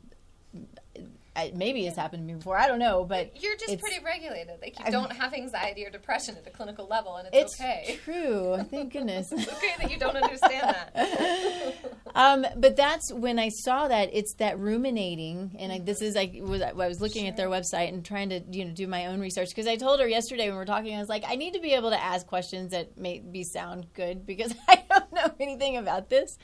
[1.35, 2.57] I, maybe it's happened to me before.
[2.57, 4.59] I don't know, but You're just pretty regulated.
[4.61, 7.61] Like you I'm- don't have anxiety or depression at a clinical level, and it's, it's
[7.61, 7.99] okay.
[8.03, 8.57] true.
[8.69, 9.31] Thank goodness.
[9.31, 11.75] It's okay that you don't understand that.
[12.15, 16.39] Um, but that's when I saw that it's that ruminating, and I, this is I
[16.41, 19.19] was I was looking at their website and trying to you know do my own
[19.19, 21.53] research because I told her yesterday when we were talking I was like I need
[21.53, 25.31] to be able to ask questions that may be sound good because I don't know
[25.39, 26.35] anything about this.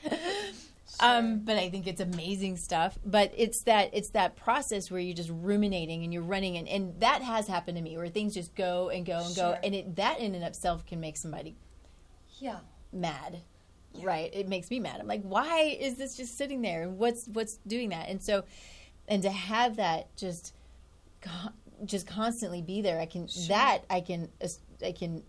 [1.00, 2.98] Um, but I think it's amazing stuff.
[3.04, 7.00] But it's that it's that process where you're just ruminating and you're running, and, and
[7.00, 9.96] that has happened to me where things just go and go and go, and it
[9.96, 11.56] that in and of itself can make somebody
[12.38, 12.58] Yeah.
[12.92, 13.40] mad
[14.02, 14.30] right?
[14.34, 15.00] It makes me mad.
[15.00, 16.82] I'm like why is this just sitting there?
[16.82, 18.08] And what's what's doing that?
[18.10, 18.44] And so
[19.08, 20.52] and to have that just
[21.84, 24.28] just constantly be there i can that i can
[24.84, 25.22] i can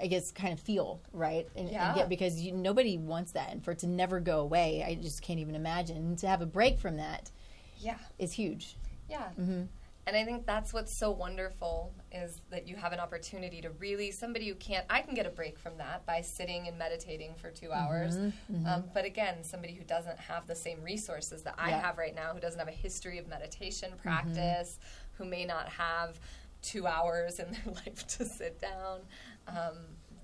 [0.00, 1.94] i guess kind of feel right and, and Yeah.
[1.94, 5.22] get because you, nobody wants that and for it to never go away i just
[5.22, 7.30] can't even imagine and to have a break from that
[7.78, 7.98] Yeah.
[8.18, 8.76] is huge
[9.08, 9.28] Yeah.
[9.38, 9.62] Mm-hmm.
[10.04, 14.10] And I think that's what's so wonderful is that you have an opportunity to really
[14.10, 14.84] somebody who can't.
[14.90, 18.16] I can get a break from that by sitting and meditating for two hours.
[18.66, 21.82] Um, but again, somebody who doesn't have the same resources that I Yeah.
[21.82, 24.80] have right now, who doesn't have a history of meditation practice,
[25.18, 26.18] who may not have
[26.62, 29.00] two hours in their life to sit down,
[29.48, 29.54] um,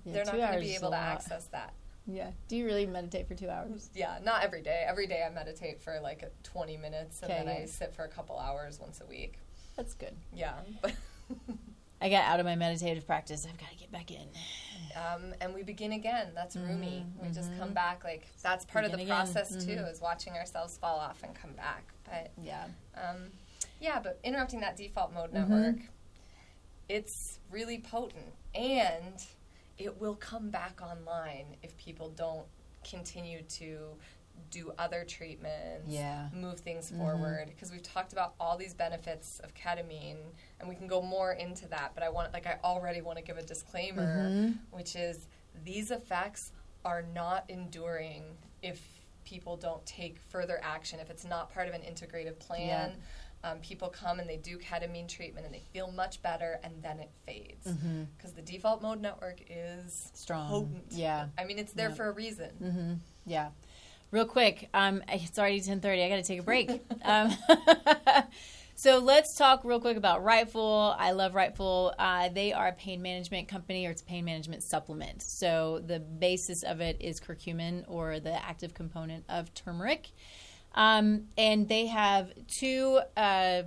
[0.05, 1.73] Yeah, they're not going to be able to access that.
[2.07, 4.83] yeah do you really meditate for two hours Yeah, not every day.
[4.87, 7.61] Every day I meditate for like 20 minutes and Okay, then.
[7.63, 9.39] I sit for a couple hours once a week.
[9.75, 10.53] that's good Yeah.
[12.01, 14.27] I got out of my meditative practice i've got to get back in
[14.95, 16.29] um, and we begin again.
[16.33, 17.05] That's Rumi.
[17.21, 18.03] We just come back.
[18.03, 19.07] Like that's part of the Mm-hmm.
[19.07, 21.83] Process too, is watching ourselves fall off and come back.
[22.05, 23.27] But yeah um,
[23.79, 25.51] yeah, but interrupting that default mode Mm-hmm.
[25.51, 25.75] network,
[26.89, 29.23] it's really potent, and
[29.77, 32.45] it will come back online if people don't
[32.89, 33.79] continue to
[34.51, 36.29] do other treatments, Yeah.
[36.33, 36.97] move things Mm-hmm.
[37.01, 37.47] forward.
[37.47, 40.17] Because we've talked about all these benefits of ketamine,
[40.59, 41.91] and we can go more into that.
[41.93, 44.51] But I want, like, I already want to give a disclaimer, Mm-hmm.
[44.75, 45.27] which is
[45.63, 46.51] these effects
[46.85, 48.23] are not enduring
[48.61, 48.81] if
[49.25, 50.99] people don't take further action.
[50.99, 52.95] If it's not part of an integrative plan,
[53.43, 56.99] um, people come and they do ketamine treatment and they feel much better, and then
[56.99, 57.65] it fades
[58.17, 60.15] because the default mode network is Mm-hmm.
[60.15, 60.49] Strong.
[60.49, 60.83] potent.
[60.91, 61.27] Yeah.
[61.37, 61.95] I mean it's there Yeah.
[61.95, 62.49] for a reason.
[62.61, 62.93] Mm-hmm.
[63.25, 63.49] Yeah.
[64.11, 66.03] Real quick, um, it's already ten thirty.
[66.03, 66.69] I got to take a break.
[67.03, 67.31] um,
[68.75, 70.95] so let's talk real quick about Rightful.
[70.97, 71.93] I love Rightful.
[71.99, 75.21] Uh, they are a pain management company, or it's a pain management supplement.
[75.21, 80.09] So the basis of it is curcumin, or the active component of turmeric.
[80.75, 83.63] Um, and they have two uh,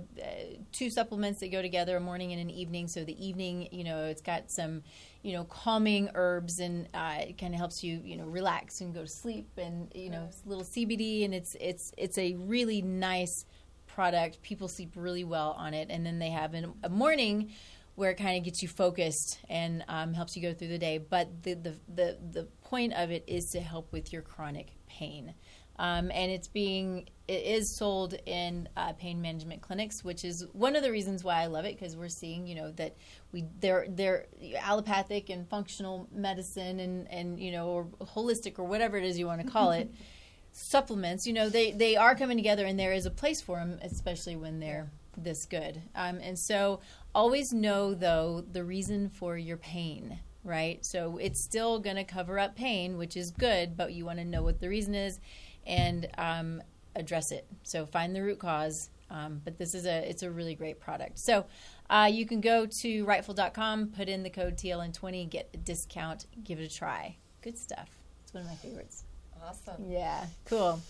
[0.71, 2.87] two supplements that go together, a morning and an evening.
[2.87, 4.83] So the evening, you know, it's got some,
[5.21, 8.93] you know, calming herbs, and uh, it kind of helps you, you know, relax and
[8.93, 12.35] go to sleep, and you know, it's a little CBD, and it's it's it's a
[12.35, 13.45] really nice
[13.85, 14.41] product.
[14.41, 17.51] People sleep really well on it, and then they have an, a morning
[17.95, 20.97] where it kind of gets you focused and um, helps you go through the day.
[20.97, 25.33] But the, the the the point of it is to help with your chronic pain.
[25.79, 30.75] Um, and it's being it is sold in uh, pain management clinics, which is one
[30.75, 32.95] of the reasons why I love it because we're seeing you know that
[33.31, 34.27] we they're they're
[34.59, 39.25] allopathic and functional medicine and and you know or holistic or whatever it is you
[39.25, 39.91] want to call it
[40.51, 41.25] supplements.
[41.25, 44.35] You know they they are coming together and there is a place for them, especially
[44.35, 45.81] when they're this good.
[45.95, 46.81] Um, and so
[47.15, 50.83] always know though the reason for your pain right?
[50.85, 54.25] So it's still going to cover up pain, which is good, but you want to
[54.25, 55.21] know what the reason is
[55.65, 56.61] and um,
[56.95, 57.45] address it.
[57.63, 58.89] So find the root cause.
[59.09, 61.19] Um, but this is a it's a really great product.
[61.19, 61.45] So
[61.89, 66.59] uh, you can go to rightful.com, put in the code TLN20, get a discount, give
[66.59, 67.17] it a try.
[67.41, 67.89] Good stuff.
[68.23, 69.03] It's one of my favorites.
[69.45, 69.85] Awesome.
[69.87, 70.81] Yeah, cool.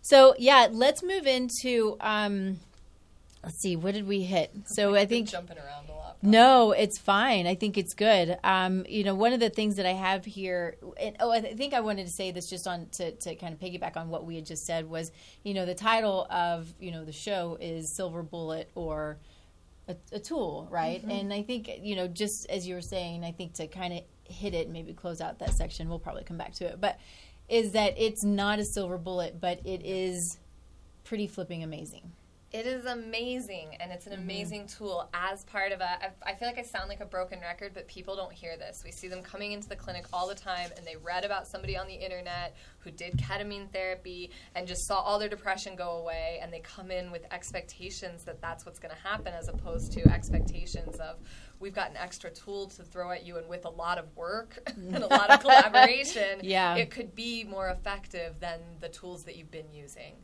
[0.00, 2.60] So yeah, let's move into um,
[3.42, 4.50] let's see, what did we hit?
[4.66, 6.16] So I think jumping around a lot.
[6.22, 7.46] no, it's fine.
[7.46, 8.38] I think it's good.
[8.44, 11.56] Um, you know, one of the things that I have here, and, oh, I th-
[11.56, 14.24] think I wanted to say this just on to, to kind of piggyback on what
[14.26, 15.10] we had just said was,
[15.42, 19.18] you know, the title of you know the show is Silver Bullet or
[19.88, 21.02] a, a tool, right?
[21.04, 24.00] And I think you know, just as you were saying, I think to kind of
[24.24, 25.88] hit it, maybe close out that section.
[25.88, 26.98] We'll probably come back to it, but
[27.48, 30.38] is that it's not a silver bullet, but it is
[31.04, 32.12] pretty flipping amazing.
[32.50, 34.22] It is amazing, and it's an Mm-hmm.
[34.22, 35.84] amazing tool as part of a.
[36.02, 38.80] I, I feel like I sound like a broken record, but people don't hear this.
[38.82, 41.76] We see them coming into the clinic all the time, and they read about somebody
[41.76, 46.38] on the internet who did ketamine therapy and just saw all their depression go away,
[46.42, 50.08] and they come in with expectations that that's what's going to happen, as opposed to
[50.10, 51.16] expectations of
[51.60, 54.58] we've got an extra tool to throw at you, and with a lot of work
[54.74, 56.76] and a lot of collaboration, Yeah.
[56.76, 60.14] it could be more effective than the tools that you've been using.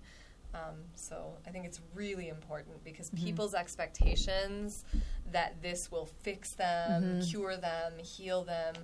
[0.55, 4.85] Um, so I think it's really important because people's expectations
[5.33, 8.75] that this will fix them, cure them, heal them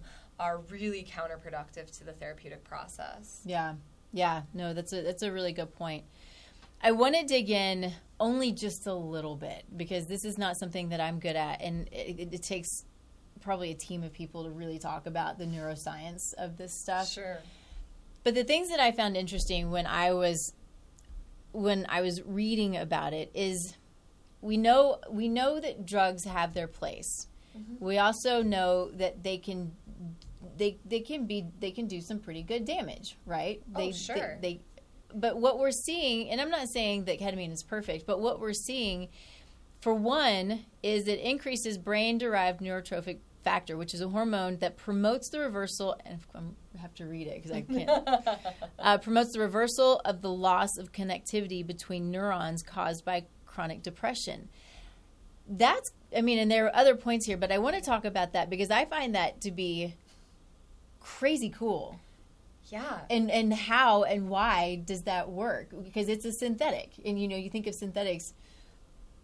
[0.40, 3.40] are really counterproductive to the therapeutic process.
[3.44, 3.74] Yeah,
[4.12, 4.42] yeah.
[4.52, 6.04] No, that's a that's a really good point.
[6.82, 10.88] I want to dig in only just a little bit because this is not something
[10.88, 12.84] that I'm good at, and it, it, it takes
[13.40, 17.08] probably a team of people to really talk about the neuroscience of this stuff.
[17.08, 17.38] Sure.
[18.24, 20.52] But the things that I found interesting when I was
[21.52, 23.74] when I was reading about it is
[24.40, 27.28] we know we know that drugs have their place.
[27.56, 27.84] Mm-hmm.
[27.84, 29.72] We also know that they can
[30.56, 33.62] they they can be they can do some pretty good damage, right?
[33.74, 34.38] Oh, they, sure.
[34.40, 34.60] They, they
[35.12, 38.52] but what we're seeing, and I'm not saying that ketamine is perfect, but what we're
[38.52, 39.08] seeing
[39.80, 45.28] for one is it increases brain derived neurotrophic factor, which is a hormone that promotes
[45.28, 45.96] the reversal.
[46.04, 48.08] And I'm, have to read it because I can't.
[48.78, 54.48] uh, promotes the reversal of the loss of connectivity between neurons caused by chronic depression.
[55.48, 58.32] That's, I mean, and there are other points here, but I want to talk about
[58.34, 59.94] that because I find that to be
[61.00, 61.98] crazy cool.
[62.68, 63.00] Yeah.
[63.08, 65.70] And and how and why does that work?
[65.82, 68.32] Because it's a synthetic, and you know, you think of synthetics.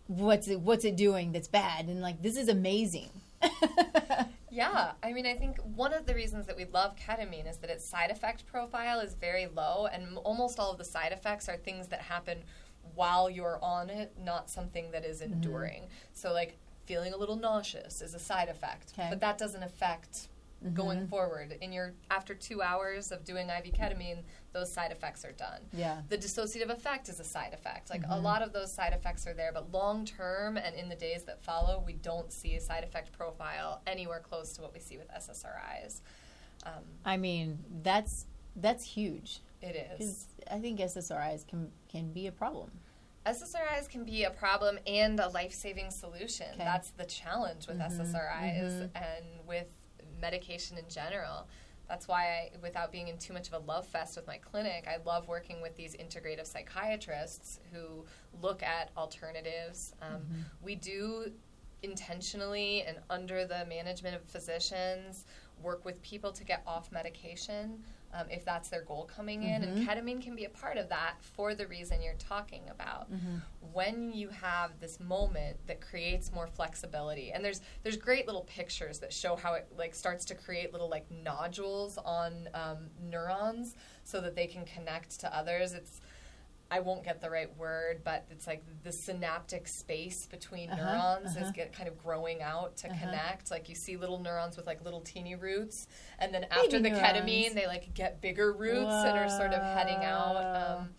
[0.08, 1.86] What's it, what's it doing that's bad?
[1.86, 3.10] And like this is amazing.
[4.56, 7.68] Yeah, I mean, I think one of the reasons that we love ketamine is that
[7.68, 11.46] its side effect profile is very low, and m- almost all of the side effects
[11.46, 12.38] are things that happen
[12.94, 15.34] while you're on it, not something that is mm-hmm.
[15.34, 15.88] enduring.
[16.14, 19.08] So, like feeling a little nauseous is a side effect, Okay.
[19.10, 20.28] but that doesn't affect
[20.74, 21.08] going mm-hmm.
[21.08, 21.56] forward.
[21.60, 25.60] In your after two hours of doing IV ketamine, those side effects are done.
[25.72, 26.00] Yeah.
[26.08, 27.90] The dissociative effect is a side effect.
[27.90, 28.24] Like a mm-hmm.
[28.24, 31.42] lot of those side effects are there, but long term and in the days that
[31.42, 35.08] follow, we don't see a side effect profile anywhere close to what we see with
[35.10, 36.00] SSRIs.
[36.64, 38.26] Um, I mean, that's
[38.56, 40.26] that's huge it is.
[40.50, 42.70] I think SSRIs can can be a problem.
[43.26, 46.46] SSRIs can be a problem and a life saving solution.
[46.54, 46.64] Okay.
[46.64, 48.00] That's the challenge with mm-hmm.
[48.00, 49.72] SSRIs and with
[50.20, 51.46] medication in general.
[51.88, 54.88] That's why, I, without being in too much of a love fest with my clinic,
[54.88, 58.04] I love working with these integrative psychiatrists who
[58.42, 59.94] look at alternatives.
[60.02, 60.22] Um,
[60.62, 61.30] We do
[61.82, 65.26] intentionally and under the management of physicians
[65.62, 69.62] work with people to get off medication um, if that's their goal coming in.
[69.62, 73.08] And ketamine can be a part of that for the reason you're talking about.
[73.72, 78.98] When you have this moment that creates more flexibility, and there's there's great little pictures
[79.00, 84.20] that show how it like starts to create little like nodules on um, neurons so
[84.20, 85.72] that they can connect to others.
[85.72, 86.00] It's
[86.70, 91.36] I won't get the right word, but it's like the synaptic space between Uh-huh, neurons
[91.36, 91.44] uh-huh.
[91.46, 92.98] is get kind of growing out to Uh-huh.
[92.98, 93.50] connect.
[93.52, 95.86] Like you see little neurons with like little teeny roots,
[96.18, 96.98] and then after the neurons.
[97.06, 100.80] ketamine, they like get bigger roots and are sort of heading out.
[100.80, 100.94] Um,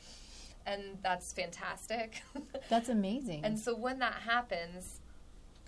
[0.65, 2.21] and that's fantastic.
[2.69, 3.45] That's amazing.
[3.45, 4.99] and so when that happens,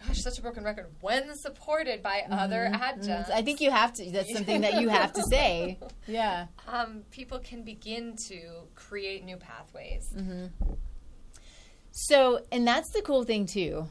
[0.08, 0.88] gosh, such a broken record.
[1.02, 2.82] When supported by other mm-hmm.
[2.82, 3.38] adjuncts, mm-hmm.
[3.38, 4.12] I think you have to.
[4.12, 5.80] That's something that you have to say.
[6.08, 6.48] Yeah.
[6.68, 8.40] um, people can begin to
[8.74, 10.12] create new pathways.
[10.16, 10.48] Mm-hmm.
[11.92, 13.88] So, and that's the cool thing too.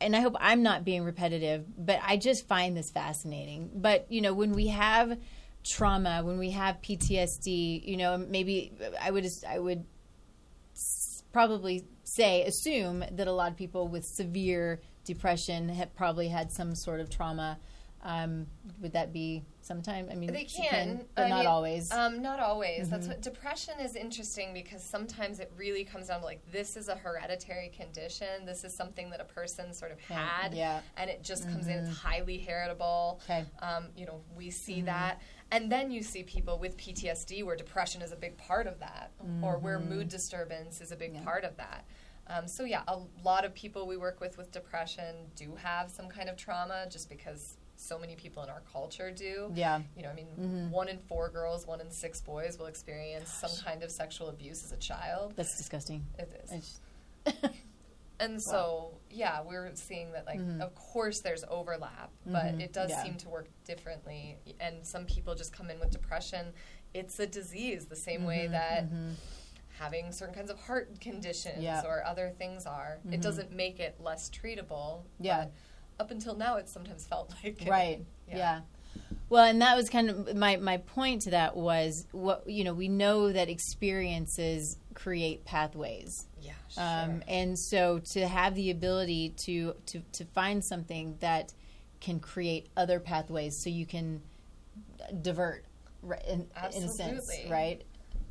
[0.00, 3.70] And I hope I'm not being repetitive, but I just find this fascinating.
[3.74, 5.16] But, you know, when we have
[5.64, 9.84] trauma, when we have PTSD, you know, maybe I would I would
[11.32, 16.74] probably say assume that a lot of people with severe depression have probably had some
[16.74, 17.58] sort of trauma.
[18.02, 18.46] Um,
[18.80, 20.08] would that be sometime?
[20.10, 21.90] I mean, They can, but I not mean, always.
[21.90, 22.14] Mm-hmm.
[22.16, 22.88] Um, not always.
[22.88, 26.88] That's what depression is interesting because sometimes it really comes down to like this is
[26.88, 28.46] a hereditary condition.
[28.46, 30.76] This is something that a person sort of had, yeah.
[30.78, 30.86] Mm-hmm.
[30.96, 31.74] and it just comes in.
[31.74, 33.20] It's highly heritable.
[33.24, 33.44] Okay.
[33.60, 34.86] Um, you know, we see Mm-hmm.
[34.86, 35.20] that,
[35.52, 39.10] and then you see people with PTSD where depression is a big part of that,
[39.42, 39.90] or where Mm-hmm.
[39.90, 41.84] mood disturbance is a big part of that.
[42.32, 46.08] Um, so yeah, a lot of people we work with with depression do have some
[46.08, 49.50] kind of trauma, just because so many people in our culture do.
[49.54, 49.80] yeah.
[49.96, 50.70] You know, I mean, Mm-hmm.
[50.70, 54.62] one in four girls, one in six boys will experience some kind of sexual abuse
[54.64, 55.32] as a child.
[55.34, 56.04] That's disgusting.
[56.18, 56.80] It is.
[58.22, 62.98] And so, yeah, we're seeing that, like, of course there's overlap, but it does Mm-hmm.
[62.98, 63.02] Yeah.
[63.02, 64.36] seem to work differently.
[64.60, 66.52] And some people just come in with depression.
[66.92, 68.90] It's a disease, the same way Mm-hmm, that
[69.80, 71.64] having certain kinds of heart conditions.
[71.64, 71.86] Mm-hmm.
[71.86, 72.98] or other things are.
[73.10, 75.02] It doesn't make it less treatable.
[75.18, 75.46] Yeah.
[75.98, 77.68] But up until now, it's sometimes felt like it.
[77.68, 78.36] right Yeah.
[78.36, 78.60] yeah.
[79.28, 82.74] well and that was kind of my my point to that was what you know
[82.74, 86.82] we know that experiences create pathways Yeah, sure.
[86.82, 91.52] um, and so to have the ability to to to find something that
[92.00, 94.22] can create other pathways so you can
[95.22, 95.64] divert
[96.02, 97.82] right, in, in a sense right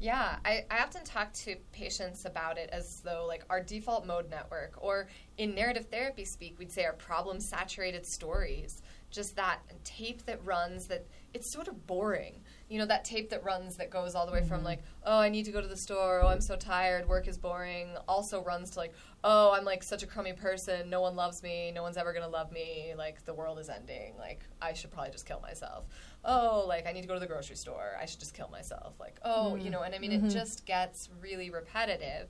[0.02, 4.30] Yeah, I, I often talk to patients about it as though, like, our default mode
[4.30, 8.82] network, or in narrative therapy speak, we'd say our problem saturated stories.
[9.12, 12.42] Just that tape that runs that it's sort of boring.
[12.70, 14.66] You know, that tape that runs that goes all the way from, mm-hmm.
[14.66, 17.36] like, oh, I need to go to the store, oh, I'm so tired, work is
[17.36, 18.94] boring, also runs to, like,
[19.24, 22.28] oh, I'm like such a crummy person, no one loves me, no one's ever gonna
[22.28, 25.86] love me, like, the world is ending, like, I should probably just kill myself.
[26.24, 28.94] Oh, like, I need to go to the grocery store, I should just kill myself.
[29.00, 29.72] Like, oh, you mm-hmm.
[29.72, 30.30] know, and I mean, it mm-hmm.
[30.30, 32.30] just gets really repetitive.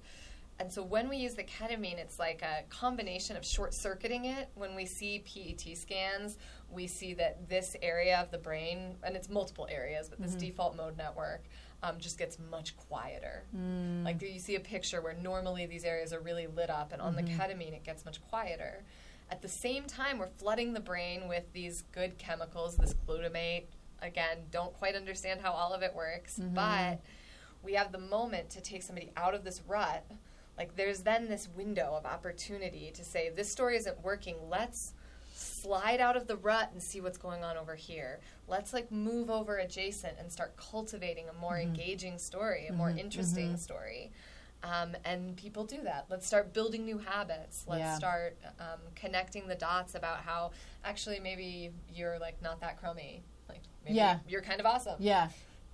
[0.60, 4.50] And so when we use the ketamine, it's like a combination of short circuiting it.
[4.56, 6.38] When we see PET scans,
[6.72, 10.47] we see that this area of the brain, and it's multiple areas, but this mm-hmm.
[10.47, 11.43] default mode network
[11.82, 13.43] um, just gets much quieter.
[13.55, 14.03] Mm.
[14.03, 17.15] Like you see a picture where normally these areas are really lit up, and on
[17.15, 17.39] the mm-hmm.
[17.39, 18.84] ketamine, it gets much quieter.
[19.32, 23.65] At the same time, we're flooding the brain with these good chemicals, this glutamate.
[24.01, 26.53] Again, don't quite understand how all of it works, mm-hmm.
[26.55, 27.01] but
[27.63, 30.05] we have the moment to take somebody out of this rut.
[30.57, 34.36] Like, there's then this window of opportunity to say, this story isn't working.
[34.49, 34.93] Let's
[35.40, 38.20] slide out of the rut and see what's going on over here.
[38.48, 43.56] Let's like move over adjacent and start cultivating a more engaging story, a more interesting
[43.58, 44.12] story.
[44.62, 46.08] Um, and people do that.
[46.10, 47.64] Let's start building new habits.
[47.68, 47.96] Let's Yeah.
[47.96, 50.52] start um, connecting the dots about how
[50.84, 53.24] actually maybe you're like not that crummy.
[53.48, 54.20] Like maybe Yeah.
[54.28, 54.98] you're kind of awesome.
[55.00, 55.30] yeah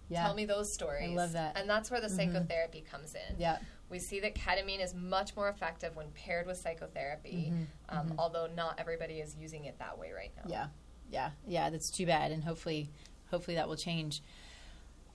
[0.08, 1.10] yeah Tell me those stories.
[1.12, 1.50] I love that.
[1.56, 1.62] Mm-hmm.
[1.62, 3.36] And that's where the psychotherapy comes in.
[3.40, 3.58] yeah
[3.90, 7.54] We see that ketamine is much more effective when paired with psychotherapy,
[7.90, 10.44] um, although not everybody is using it that way right now.
[10.44, 10.52] Mm-hmm.
[10.52, 10.68] Yeah,
[11.12, 11.70] yeah, yeah.
[11.70, 12.90] That's too bad, and hopefully,
[13.30, 14.22] hopefully that will change.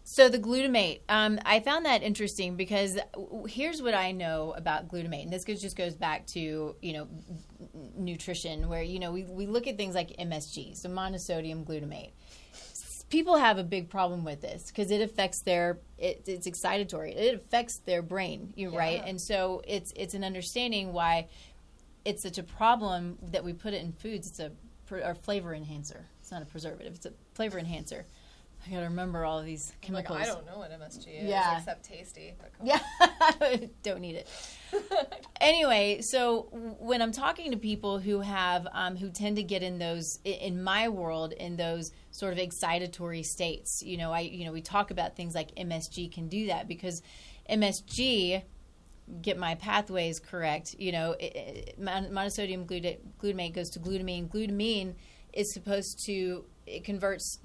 [0.02, 2.98] So the glutamate, um, I found that interesting because
[3.46, 7.08] here's what I know about glutamate, and this goes, just goes back to you know
[7.96, 12.12] nutrition, where you know we we look at things like MSG, so monosodium glutamate.
[13.10, 17.14] People have a big problem with this because it affects their it, it's excitatory.
[17.16, 21.26] It affects their brain, you right, and so it's it's an understanding why
[22.04, 24.28] it's such a problem that we put it in foods.
[24.28, 24.52] It's a
[24.92, 26.06] or flavor enhancer.
[26.20, 26.94] It's not a preservative.
[26.94, 28.06] It's a flavor enhancer.
[28.66, 30.28] I got to remember all these I'm Like, chemicals.
[30.28, 31.58] I don't know what MSG is Yeah.
[31.58, 32.34] except tasty.
[32.62, 32.78] Yeah,
[33.82, 34.28] don't need it.
[35.40, 36.48] anyway, so
[36.78, 40.62] when I'm talking to people who have um, who tend to get in those in
[40.62, 44.90] my world in those sort of excitatory states, you know, I you know we talk
[44.90, 47.02] about things like MSG can do that because
[47.48, 48.42] MSG
[49.22, 50.76] get my pathways correct.
[50.78, 54.28] You know, it, it, monosodium gluta- glutamate goes to glutamine.
[54.28, 54.94] Glutamine
[55.32, 57.38] is supposed to it converts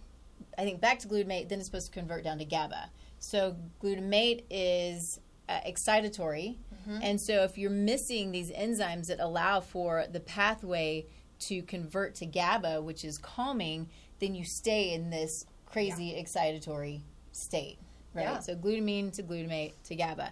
[0.58, 2.90] I think back to glutamate, then it's supposed to convert down to GABA.
[3.20, 6.58] So glutamate is uh, excitatory,
[7.02, 11.06] and so if you're missing these enzymes that allow for the pathway
[11.40, 13.90] to convert to GABA, which is calming,
[14.26, 17.02] then you stay in this crazy excitatory
[17.32, 17.78] state,
[18.14, 18.24] right?
[18.24, 18.40] Yeah.
[18.40, 20.32] So glutamine to glutamate to GABA.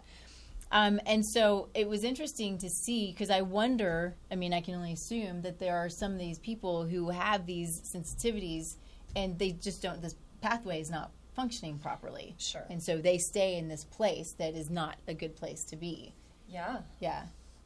[0.71, 4.15] Um, and so it was interesting to see because I wonder.
[4.31, 7.45] I mean, I can only assume that there are some of these people who have
[7.45, 8.77] these sensitivities,
[9.15, 10.01] and they just don't.
[10.01, 12.35] This pathway is not functioning properly.
[12.39, 12.65] Sure.
[12.71, 16.13] And so they stay in this place that is not a good place to be.
[16.47, 16.79] Yeah.
[16.99, 17.23] Yeah.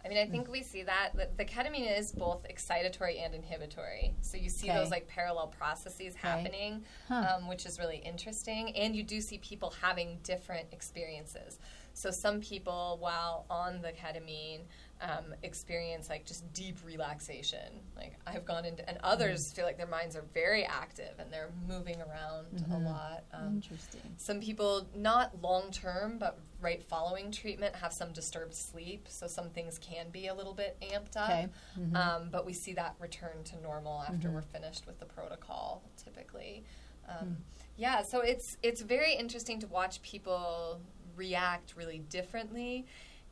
[0.07, 4.13] I mean, I think we see that the, the ketamine is both excitatory and inhibitory.
[4.21, 4.77] So you see Okay.
[4.79, 7.35] those like parallel processes happening, Huh.
[7.35, 8.73] um, which is really interesting.
[8.77, 11.59] And you do see people having different experiences.
[11.97, 14.61] So some people, while on the ketamine,
[15.01, 17.81] um, experience like just deep relaxation.
[17.95, 21.49] Like I've gone into, and others feel like their minds are very active and they're
[21.67, 23.23] moving around a lot.
[23.33, 24.01] Um, Interesting.
[24.17, 29.07] some people, not long term, but right following treatment, have some disturbed sleep.
[29.09, 31.29] So some things can be a little bit amped up.
[31.31, 31.47] Okay.
[31.79, 31.95] Mm-hmm.
[31.95, 36.63] Um, but we see that return to normal after we're finished with the protocol, typically.
[37.09, 37.37] Um,
[37.77, 40.81] Yeah, so it's it's very interesting to watch people
[41.17, 42.85] react really differently.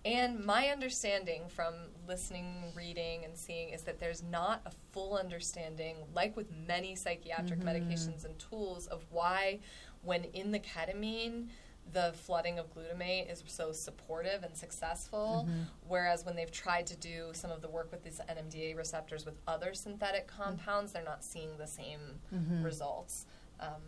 [0.04, 1.74] And my understanding from
[2.08, 7.60] listening, reading, and seeing is that there's not a full understanding, like with many psychiatric
[7.60, 7.70] mm-hmm.
[7.70, 9.60] medications and tools, of why,
[10.04, 11.48] when in the ketamine,
[11.92, 15.48] the flooding of glutamate is so supportive and successful.
[15.48, 15.62] Mm-hmm.
[15.88, 19.36] Whereas when they've tried to do some of the work with these NMDA receptors with
[19.48, 20.42] other synthetic mm-hmm.
[20.44, 22.20] compounds, they're not seeing the same
[22.64, 23.26] results.
[23.60, 23.82] Um,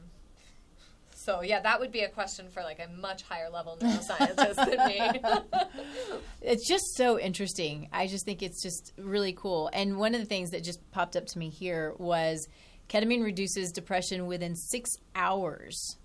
[1.28, 4.88] so yeah, that would be a question for like a much higher level neuroscientist than
[4.88, 5.22] me.
[6.42, 7.90] It's just so interesting.
[7.92, 9.70] I just think it's just really cool.
[9.74, 12.48] And one of the things that just popped up to me here was
[12.88, 15.98] ketamine reduces depression within six hours.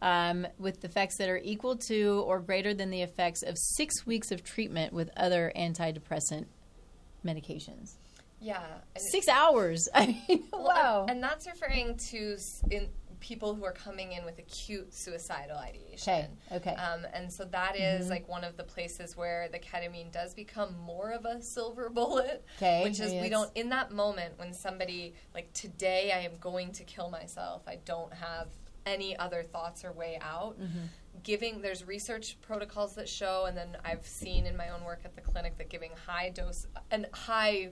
[0.00, 4.30] Um, with effects that are equal to or greater than the effects of six weeks
[4.30, 6.46] of treatment with other antidepressant
[7.26, 7.96] medications.
[8.40, 8.62] yeah,
[9.10, 9.88] Six hours.
[9.94, 11.00] I mean, Well, wow.
[11.02, 12.36] And, and that's referring to
[12.70, 12.88] in
[13.20, 16.38] people who are coming in with acute suicidal ideation.
[16.52, 16.74] Okay, okay.
[16.74, 20.76] Um, and so that is, like one of the places where the ketamine does become
[20.78, 22.44] more of a silver bullet.
[22.56, 26.72] Okay, Which is we don't in that moment when somebody like today I am going
[26.72, 27.62] to kill myself.
[27.66, 28.48] I don't have
[28.86, 30.60] any other thoughts or way out.
[30.60, 30.86] Mm-hmm.
[31.22, 35.14] Giving there's research protocols that show, and then I've seen in my own work at
[35.14, 37.70] the clinic that giving high dose and high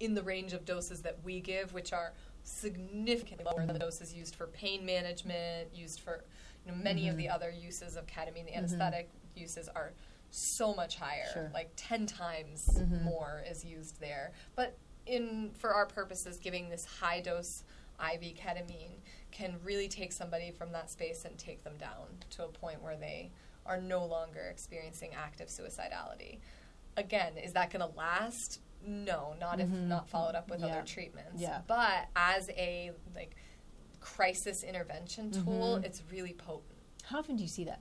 [0.00, 4.12] in the range of doses that we give, which are significantly lower than the doses
[4.14, 6.24] used for pain management, used for
[6.66, 7.34] you know, many of the Mm-hmm.
[7.34, 8.46] other uses of ketamine.
[8.46, 9.92] The anesthetic uses are
[10.30, 11.42] so much higher, Sure.
[11.44, 11.54] Mm-hmm.
[11.54, 14.32] like ten times more is used there.
[14.56, 14.76] But
[15.06, 17.64] in for our purposes, giving this high dose
[17.98, 18.98] IV ketamine
[19.30, 22.96] can really take somebody from that space and take them down to a point where
[22.96, 23.30] they
[23.66, 26.38] are no longer experiencing active suicidality.
[26.96, 28.60] Again, is that going to last?
[28.86, 30.68] No, not if not followed up with Mm-hmm.
[30.68, 30.76] Yeah.
[30.78, 31.40] other treatments.
[31.42, 31.60] Yeah.
[31.66, 33.36] But as a like
[34.00, 35.84] crisis intervention tool, Mm-hmm.
[35.84, 36.64] it's really potent.
[37.04, 37.80] How often do you see that?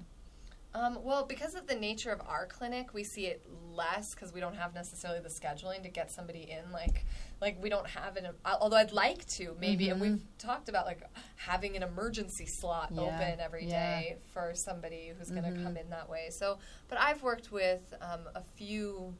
[0.75, 3.43] Um, well, because of the nature of our clinic, we see it
[3.73, 6.71] less because we don't have necessarily the scheduling to get somebody in.
[6.71, 7.05] Like,
[7.41, 8.27] like we don't have an.
[8.45, 11.01] Although I'd like to maybe, and we've talked about like
[11.37, 12.99] having an emergency slot Mm-hmm.
[13.03, 13.99] Yeah, open every yeah.
[14.01, 16.27] day for somebody who's going to come in that way.
[16.29, 19.15] So, but I've worked with um, a few,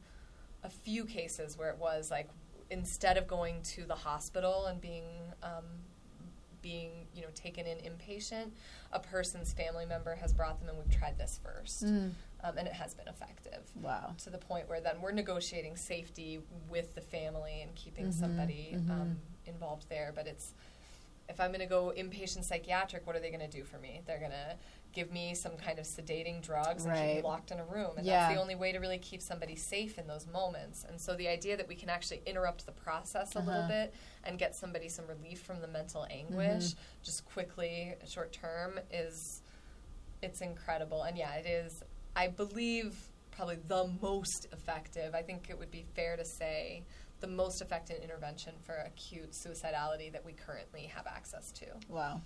[0.62, 2.28] a few cases where it was like
[2.70, 5.04] instead of going to the hospital and being
[5.42, 5.64] um,
[6.62, 8.50] being you know taken in inpatient,
[8.92, 12.12] a person's family member has brought them and we've tried this first, um,
[12.58, 13.62] and it has been effective.
[13.80, 14.14] Wow.
[14.24, 18.76] To the point where then we're negotiating safety with the family and keeping Mm-hmm, somebody
[18.90, 20.12] Um, involved there.
[20.14, 20.52] But it's
[21.28, 24.02] if I'm going to go inpatient psychiatric, what are they going to do for me?
[24.06, 24.56] They're going to
[24.92, 28.04] give me some kind of sedating drugs and keep me locked in a room, and
[28.06, 28.20] Yeah.
[28.20, 30.84] that's the only way to really keep somebody safe in those moments.
[30.84, 33.68] And so the idea that we can actually interrupt the process a little Uh-huh.
[33.68, 39.42] bit and get somebody some relief from the mental anguish just quickly, short term, is
[40.22, 41.02] it's incredible.
[41.04, 41.82] And yeah, it is.
[42.16, 45.14] I believe probably the most effective.
[45.14, 46.84] I think it would be fair to say
[47.20, 51.66] the most effective intervention for acute suicidality that we currently have access to.
[51.88, 52.22] Wow.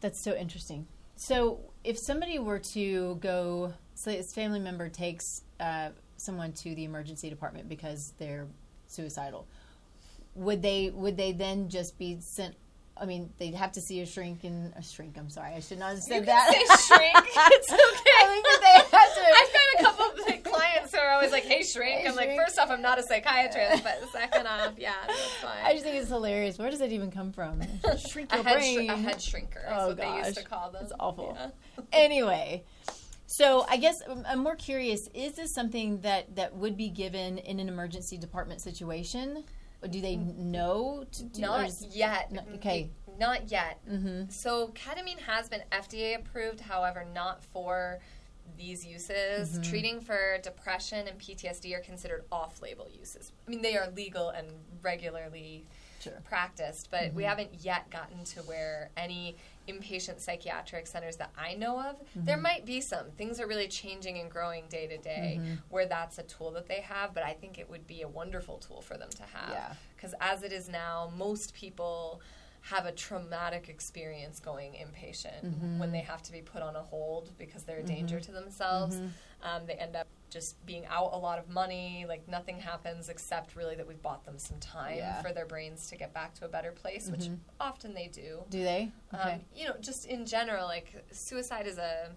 [0.00, 0.86] That's so interesting.
[1.16, 5.24] So, if somebody were to go, say, this family member takes
[5.60, 8.46] uh, someone to the emergency department because they're
[8.86, 9.46] suicidal,
[10.34, 12.54] would they would they then just be sent?
[12.96, 15.16] I mean, they'd have to see a shrink and a shrink.
[15.18, 16.50] I'm sorry, I should not have said You that.
[16.86, 17.14] shrink.
[17.52, 18.16] It's okay.
[18.18, 19.20] I think that they have to.
[19.20, 19.93] I've got a couple
[20.64, 22.40] clients who are always like, "Hey, shrink." Hey, I'm like, shrink.
[22.40, 25.64] first off, I'm not a psychiatrist, but second off, yeah, that's fine.
[25.64, 26.58] I just think it's hilarious.
[26.58, 27.60] Where does that even come from?
[27.98, 28.86] Shrink a your head, brain.
[28.88, 30.50] sh- a head shrinker is Oh, what they used to gosh.
[30.50, 30.82] call them.
[30.82, 31.36] That's awful.
[31.38, 31.84] Yeah.
[31.92, 32.64] anyway,
[33.26, 37.60] so I guess I'm- more curious: is this something that that would be given in
[37.60, 39.44] an emergency department situation?
[39.82, 41.40] Or do they know to do?
[41.42, 42.32] Not is- yet.
[42.32, 42.90] No- okay.
[43.20, 43.78] Not yet.
[43.88, 44.32] Mhm.
[44.32, 48.00] So ketamine has been FDA approved, however, not for
[48.56, 49.62] these uses, mm-hmm.
[49.62, 53.32] treating for depression and PTSD are considered off label uses.
[53.46, 54.48] I mean, they are legal and
[54.82, 55.66] regularly
[56.00, 56.20] Sure.
[56.24, 57.28] practiced, but we mm-hmm.
[57.30, 59.36] haven't yet gotten to where any
[59.66, 62.42] inpatient psychiatric centers that I know of, there mm-hmm.
[62.42, 63.10] might be some.
[63.12, 65.40] Things are really changing and growing day to day
[65.70, 68.58] where that's a tool that they have, but I think it would be a wonderful
[68.58, 69.50] tool for them to have.
[69.50, 69.72] Yeah.
[69.96, 72.20] Because as it is now, most people
[72.70, 75.78] have a traumatic experience going inpatient mm-hmm.
[75.78, 78.32] when they have to be put on a hold because they're a danger mm-hmm.
[78.34, 78.96] to themselves.
[78.96, 79.06] Mm-hmm.
[79.42, 82.06] Um, they end up just being out a lot of money.
[82.08, 85.20] Like nothing happens except really that we've bought them some time Yeah.
[85.20, 87.28] for their brains to get back to a better place, which
[87.60, 88.42] often they do.
[88.48, 88.90] Do they?
[89.12, 92.12] Um, you know, just in general, like suicide is a.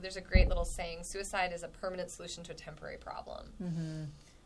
[0.00, 3.52] There's a great little saying: suicide is a permanent solution to a temporary problem.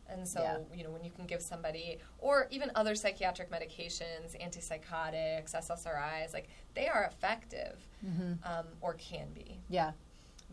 [0.09, 0.18] Mm-hmm.
[0.18, 0.59] And so, Yeah.
[0.74, 6.48] you know, when you can give somebody, or even other psychiatric medications, antipsychotics, SSRIs, like
[6.74, 7.86] they are effective,
[8.44, 9.61] um, or can be.
[9.68, 9.92] Yeah.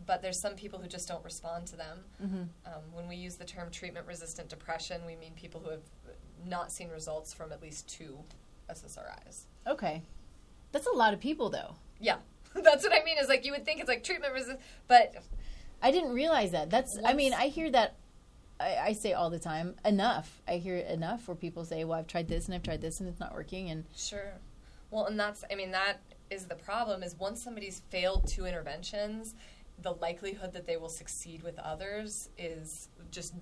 [0.06, 2.04] But there's some people who just don't respond to them.
[2.22, 2.42] Mm-hmm.
[2.66, 5.84] Um, when we use the term treatment-resistant depression, we mean people who have
[6.44, 8.18] not seen results from at least two
[8.68, 9.44] SSRIs.
[9.66, 10.02] Okay.
[10.72, 11.76] That's a lot of people, though.
[12.00, 12.16] Yeah,
[12.54, 13.18] that's what I mean.
[13.18, 15.14] Is like you would think it's like treatment-resistant, but
[15.80, 16.70] I didn't realize that.
[16.70, 16.98] That's.
[17.04, 17.94] I mean, I hear that.
[18.60, 19.74] I, I say all the time.
[19.84, 20.42] Enough.
[20.46, 23.00] I hear it enough where people say, "Well, I've tried this and I've tried this
[23.00, 24.34] and it's not working." And Sure.
[24.90, 25.98] Well, and that's, I mean, that
[26.30, 29.34] is the problem is once somebody's failed two interventions,
[29.82, 33.34] the likelihood that they will succeed with others is just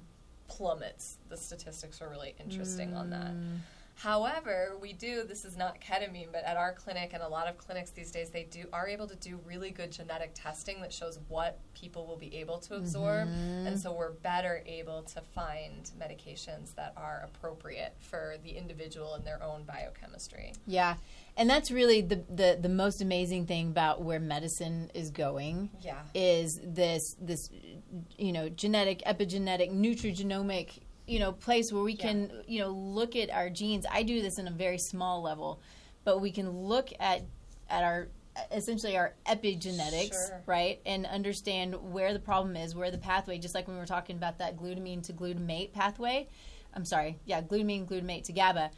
[0.49, 1.19] plummets.
[1.29, 3.33] The statistics are really interesting on that.
[3.33, 3.59] Mm.
[4.03, 7.57] However, we do, this is not ketamine, but at our clinic and a lot of
[7.57, 11.21] clinics these days, they do are able to do really good genetic testing that shows
[11.29, 13.29] what people will be able to absorb.
[13.29, 13.69] Mm-hmm.
[13.69, 19.25] And so we're better able to find medications that are appropriate for the individual and
[19.25, 20.53] their own biochemistry.
[20.67, 20.97] yeah,
[21.37, 25.71] and that's really the the the most amazing thing about where medicine is going.
[25.81, 26.01] Yeah.
[26.13, 27.49] is this this
[28.19, 30.81] you know genetic epigenetic nutrigenomic
[31.13, 34.39] you know place where we can you know look at our genes i do this
[34.39, 35.61] in a very small level
[36.05, 37.21] but we can look at
[37.69, 38.09] at our
[38.51, 40.43] essentially our epigenetics Sure.
[40.47, 43.87] right and understand where the problem is where the pathway just like when we were
[43.87, 46.27] talking about that glutamine to glutamate pathway
[46.73, 48.71] i'm sorry yeah glutamine glutamate to gaba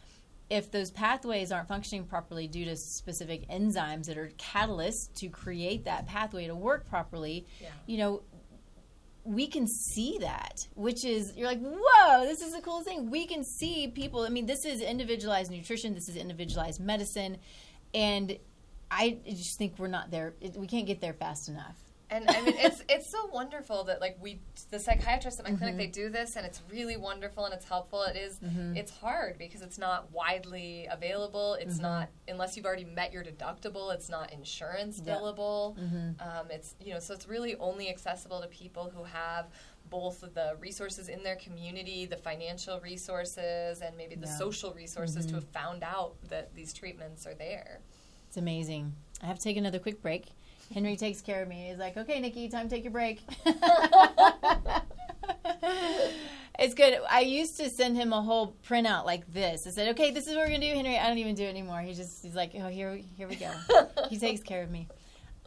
[0.51, 5.85] if those pathways aren't functioning properly due to specific enzymes that are catalysts to create
[5.85, 7.69] that pathway to work properly, Yeah.
[7.87, 8.23] you know,
[9.25, 13.11] we can see that, which is, you're like, whoa, this is the coolest thing.
[13.11, 14.21] We can see people.
[14.21, 17.39] I mean, this is individualized nutrition, this is individualized medicine.
[17.95, 18.39] And
[18.91, 20.35] I just think we're not there.
[20.57, 21.84] We can't get there fast enough.
[22.15, 24.41] And I mean, it's it's so wonderful that like we,
[24.71, 25.93] the psychiatrists at my clinic, they mm-hmm.
[25.93, 28.03] do this, and it's really wonderful and it's helpful.
[28.03, 28.77] It is- mm-hmm.
[28.77, 31.55] it's hard because it's not widely available.
[31.55, 31.83] It's mm-hmm.
[31.83, 33.93] not unless you've already met your deductible.
[33.93, 35.17] It's not insurance Yeah.
[35.17, 35.77] billable.
[36.21, 39.47] Um, it's you know, so it's really only accessible to people who have
[39.91, 44.39] both the resources in their community, the financial resources, and maybe the Yeah.
[44.39, 47.81] social resources to have found out that these treatments are there.
[48.29, 48.95] It's amazing.
[49.23, 50.27] I have to take another quick break.
[50.73, 51.69] Henry takes care of me.
[51.69, 53.21] He's like, okay, Nikki, time to take your break.
[56.59, 56.99] it's good.
[57.11, 59.67] I used to send him a whole printout like this.
[59.67, 60.99] I said, okay, this is what we're gonna do, Henry.
[60.99, 61.81] I don't even do it anymore.
[61.81, 63.51] He just he's like, oh, here, here we go.
[64.09, 64.89] he takes care of me.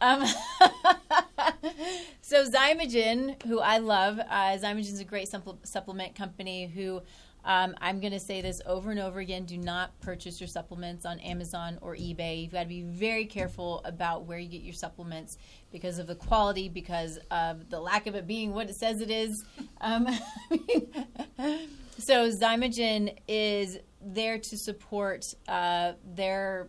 [0.00, 0.24] Um,
[2.22, 7.02] so Xymogen, who I love, uh, Xymogen is a great supple- supplement company who
[7.44, 9.44] um, I'm going to say this over and over again.
[9.44, 12.42] Do not purchase your supplements on Amazon or eBay.
[12.42, 15.38] You've got to be very careful about where you get your supplements
[15.72, 19.10] because of the quality, because of the lack of it being what it says it
[19.10, 19.44] is.
[19.80, 20.08] Um,
[21.98, 26.68] so Xymogen is there to support uh, their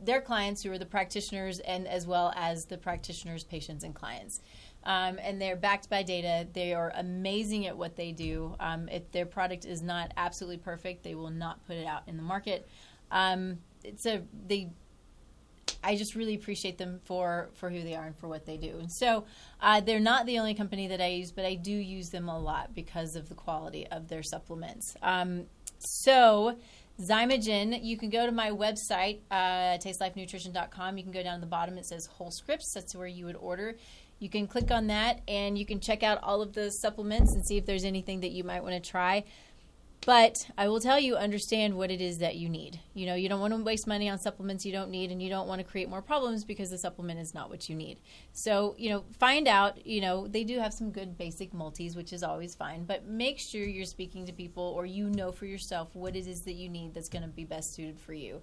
[0.00, 4.40] their clients who are the practitioners and as well as the practitioners, patients, and clients.
[4.84, 6.46] Um, and they're backed by data.
[6.52, 8.56] They are amazing at what they do.
[8.58, 12.16] Um, if their product is not absolutely perfect, they will not put it out in
[12.16, 12.68] the market.
[13.10, 14.70] Um, it's a they.
[15.84, 18.76] I just really appreciate them for for who they are and for what they do.
[18.78, 19.24] And so
[19.60, 22.38] uh, they're not the only company that I use, but I do use them a
[22.38, 24.96] lot because of the quality of their supplements.
[25.02, 25.46] Um,
[25.78, 26.56] so
[27.00, 30.96] Xymogen, you can go to my website, uh, tastelifenutrition.com.
[30.98, 31.78] You can go down to the bottom.
[31.78, 32.72] It says Wholescripts.
[32.74, 33.76] That's where you would order.
[34.22, 37.44] You can click on that and you can check out all of the supplements and
[37.44, 39.24] see if there's anything that you might want to try.
[40.04, 42.80] But I will tell you, understand what it is that you need.
[42.92, 45.28] You know, you don't want to waste money on supplements you don't need, and you
[45.28, 48.00] don't want to create more problems because the supplement is not what you need.
[48.32, 52.12] So, you know, find out, you know, they do have some good basic multis, which
[52.12, 55.94] is always fine, but make sure you're speaking to people or you know for yourself
[55.94, 58.42] what it is that you need that's going to be best suited for you.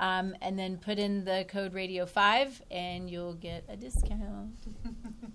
[0.00, 4.54] Um, and then put in the code radio5 and you'll get a discount.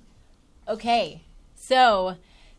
[0.68, 1.22] Okay,
[1.54, 2.16] So,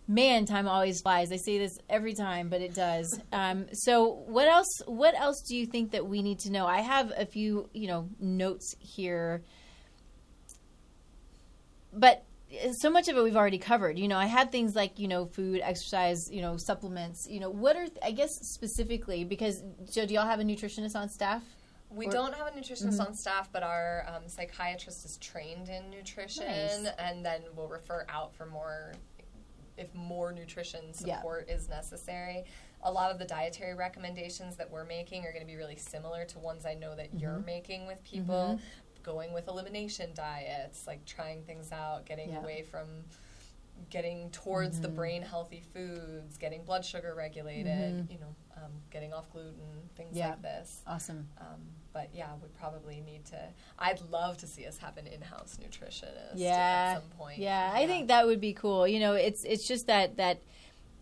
[0.07, 1.33] man, time always flies.
[1.33, 3.19] I say this every time, but it does.
[3.33, 4.69] Um, so, what else?
[4.87, 6.67] What else do you think that we need to know?
[6.67, 9.43] I have a few, you know, notes here,
[11.93, 12.25] but
[12.79, 13.99] so much of it we've already covered.
[13.99, 17.27] You know, I had things like you know food, exercise, you know, supplements.
[17.29, 21.09] You know, what are I guess specifically because Joe, do y'all have a nutritionist on
[21.09, 21.43] staff?
[21.97, 23.01] We Or- don't have a nutritionist Mm-hmm.
[23.09, 26.87] on staff, but our um, psychiatrist is trained in nutrition, Nice.
[26.99, 28.93] and then we'll refer out for more
[29.79, 31.17] if more nutrition Yeah.
[31.17, 32.45] support is necessary.
[32.83, 36.25] A lot of the dietary recommendations that we're making are going to be really similar
[36.27, 37.45] to ones I know that you're Mm-hmm.
[37.47, 38.61] making with people.
[39.03, 42.41] Going with elimination diets, like trying things out, getting Yeah.
[42.41, 43.05] away from
[43.91, 44.83] getting towards Mm-hmm.
[44.83, 50.11] the brain healthy foods, getting blood sugar regulated, you know, um, getting off gluten, things
[50.11, 50.19] Mm-hmm.
[50.19, 50.31] Yeah.
[50.31, 50.83] like this.
[50.87, 51.29] Awesome.
[51.39, 53.39] Um, but yeah, we probably need to.
[53.79, 57.39] I'd love to see us have an in-house nutritionist yeah at some point.
[57.39, 60.43] yeah i think that would be cool you know it's it's just that that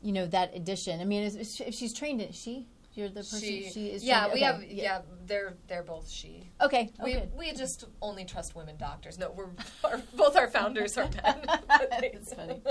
[0.02, 3.40] you know that addition i mean if if she's trained in she you're the person
[3.40, 5.00] she, she, is yeah, trained- we okay, have yeah.
[5.26, 6.48] they're they're both she.
[6.60, 9.18] okay oh, We okay we just only trust women doctors.
[9.18, 9.48] No, we're
[9.84, 11.40] our, both our founders are men.
[12.02, 12.62] It's funny.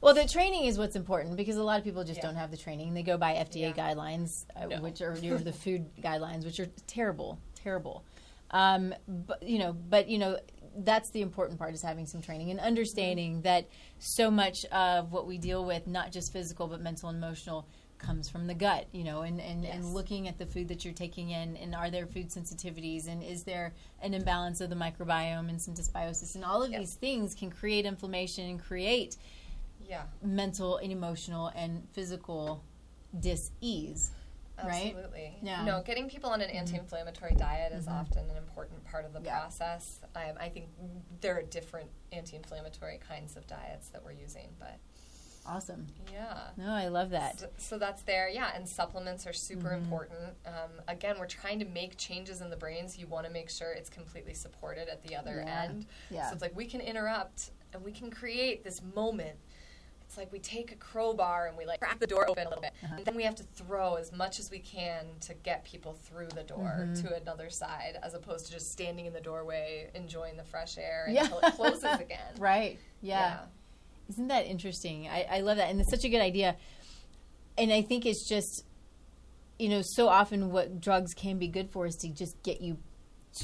[0.00, 2.26] Well, the training is what's important because a lot of people just Yeah.
[2.26, 2.94] don't have the training.
[2.94, 3.72] They go by FDA Yeah.
[3.72, 4.80] guidelines, uh, No.
[4.80, 8.04] which are the food guidelines, which are terrible, terrible.
[8.50, 10.38] Um, but you know, but you know,
[10.78, 13.42] that's the important part is having some training and understanding Mm-hmm.
[13.42, 17.66] that so much of what we deal with, not just physical but mental and emotional,
[17.98, 18.86] comes from the gut.
[18.92, 19.74] You know, and and, Yes.
[19.74, 23.22] and looking at the food that you're taking in, and are there food sensitivities, and
[23.22, 26.80] is there an imbalance of the microbiome and some dysbiosis, and all of Yep.
[26.80, 29.16] these things can create inflammation and create
[29.90, 32.62] yeah, mental and emotional and physical
[33.18, 34.12] dis-ease
[34.64, 35.36] right absolutely.
[35.42, 35.56] Yeah.
[35.56, 35.66] Mm-hmm.
[35.66, 39.38] No, getting people on an anti-inflammatory diet is often an important part of the Yeah.
[39.40, 40.00] process.
[40.14, 40.66] I, I think
[41.22, 44.78] there are different anti-inflammatory kinds of diets that we're using, but
[45.46, 46.36] awesome yeah.
[46.58, 48.50] no i love that So, so that's there, yeah.
[48.54, 49.84] And supplements are super Mm-hmm.
[49.84, 50.20] important.
[50.46, 52.98] Um, again, we're trying to make changes in the brains.
[52.98, 55.62] You want to make sure it's completely supported at the other Yeah.
[55.64, 55.86] end.
[56.10, 56.26] Yeah.
[56.28, 59.38] So it's like we can interrupt and we can create this moment.
[60.10, 62.60] It's like we take a crowbar and we like crack the door open a little
[62.62, 62.94] bit, Uh-huh.
[62.96, 66.26] and then we have to throw as much as we can to get people through
[66.34, 67.06] the door Mm-hmm.
[67.06, 71.06] to another side, as opposed to just standing in the doorway enjoying the fresh air
[71.08, 71.22] Yeah.
[71.26, 72.34] until it closes again.
[72.40, 73.38] right yeah.
[74.08, 76.56] isn't that interesting I, I love that and it's such a good idea
[77.56, 78.64] and i think it's just
[79.60, 82.78] you know so often what drugs can be good for is to just get you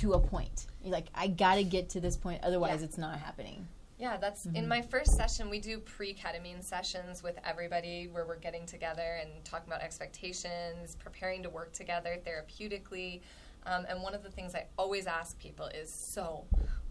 [0.01, 2.87] to a point you're like i gotta get to this point otherwise Yeah.
[2.87, 3.69] it's not happening
[3.99, 4.57] Yeah, that's Mm-hmm.
[4.57, 5.49] in my first session.
[5.49, 10.97] We do pre ketamine sessions with everybody where we're getting together and talking about expectations,
[10.97, 13.23] preparing to work together therapeutically.
[13.65, 16.45] Um, and one of the things I always ask people is so,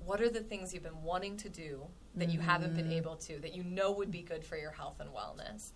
[0.04, 1.82] what are the things you've been wanting to do
[2.16, 2.94] that you haven't been Mm-hmm.
[2.94, 5.72] able to, that you know would be good for your health and wellness?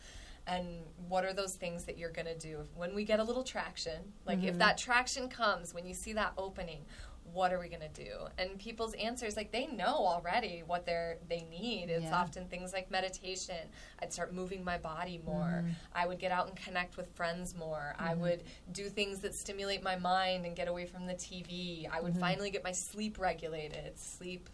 [0.48, 0.66] And
[1.08, 4.02] what are those things that you're going to do when we get a little traction?
[4.26, 6.86] Like, if that traction comes, when you see that opening,
[7.34, 8.12] what are we going to do?
[8.38, 11.90] And people's answers like they know already what they're they need.
[11.90, 12.16] It's Yeah.
[12.16, 13.70] often things like meditation.
[14.02, 15.64] I'd start moving my body more.
[15.64, 15.72] Mm-hmm.
[15.94, 17.96] I would get out and connect with friends more.
[17.98, 18.22] I mm-hmm.
[18.22, 22.12] would do things that stimulate my mind and get away from the tv i would
[22.12, 22.20] mm-hmm.
[22.20, 23.98] finally get my sleep regulated.
[23.98, 24.50] Sleep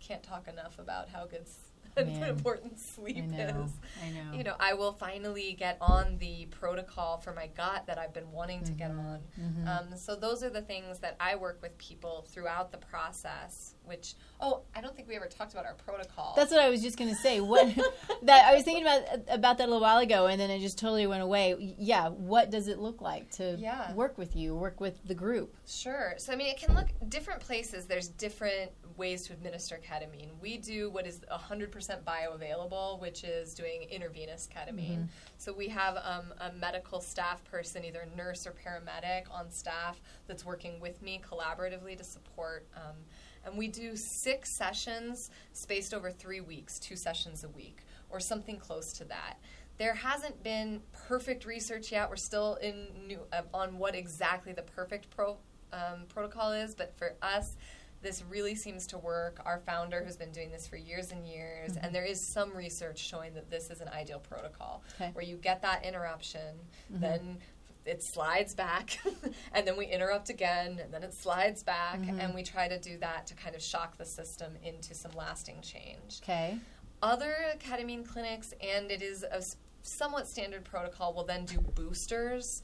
[0.00, 1.46] can't talk enough about how good
[1.96, 2.22] Man.
[2.30, 3.72] important sleep i know is
[4.02, 7.98] i know you know, I will finally get on the protocol for my gut that
[7.98, 9.68] I've been wanting to get Mm-hmm.
[9.68, 9.90] on.
[9.90, 13.74] Um, so those are the things that I work with people throughout the process.
[13.84, 16.32] Which, oh, I don't think we ever talked about our protocol.
[16.36, 17.40] That's what I was just gonna say.
[17.40, 17.66] What
[18.22, 20.78] that I was thinking about about that a little while ago, and then it just
[20.78, 21.74] totally went away.
[21.78, 23.92] Yeah, what does it look like to Yeah.
[23.92, 25.54] work with you, work with the group?
[25.66, 26.14] Sure.
[26.16, 27.86] So, I mean, it can look different places.
[27.86, 30.30] There's different ways to administer ketamine.
[30.40, 31.70] We do what is 100%
[32.04, 35.08] bioavailable, which is doing intravenous ketamine.
[35.38, 40.44] So, we have um, a medical staff person, either nurse or paramedic, on staff that's
[40.44, 42.66] working with me collaboratively to support.
[42.76, 42.96] Um,
[43.44, 47.80] and we do six sessions spaced over three weeks, two sessions a week,
[48.10, 49.38] or something close to that.
[49.78, 52.08] There hasn't been perfect research yet.
[52.08, 55.38] We're still in new uh, on what exactly the perfect pro,
[55.72, 57.56] um, protocol is, but for us,
[58.02, 59.40] this really seems to work.
[59.46, 61.92] Our founder has been doing this for years and years, and mm-hmm.
[61.92, 65.10] there is some research showing that this is an ideal protocol Okay.
[65.12, 66.56] where you get that interruption,
[66.92, 67.00] mm-hmm.
[67.00, 67.38] then
[67.86, 68.98] it slides back,
[69.52, 72.20] and then we interrupt again, and then it slides back, mm-hmm.
[72.20, 75.60] and we try to do that to kind of shock the system into some lasting
[75.62, 76.58] change Okay.
[77.02, 79.42] other ketamine clinics, and it is a
[79.82, 82.62] somewhat standard protocol, will then do boosters.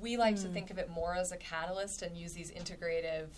[0.00, 0.52] We like to mm.
[0.52, 3.28] think of it more as a catalyst and use these integrative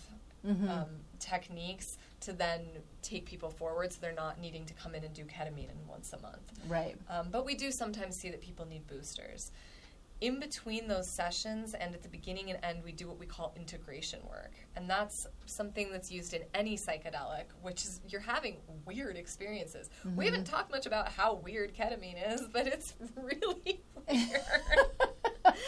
[0.47, 0.85] um,
[1.19, 2.61] techniques to then
[3.01, 6.13] take people forward so they're not needing to come in and do ketamine in once
[6.13, 6.51] a month.
[6.67, 6.95] Right.
[7.09, 9.51] Um, but we do sometimes see that people need boosters.
[10.21, 13.53] In between those sessions and at the beginning and end, we do what we call
[13.57, 14.53] integration work.
[14.75, 18.55] And that's something that's used in any psychedelic, which is you're having
[18.85, 19.89] weird experiences.
[20.15, 24.41] We haven't talked much about how weird ketamine is, but it's really weird.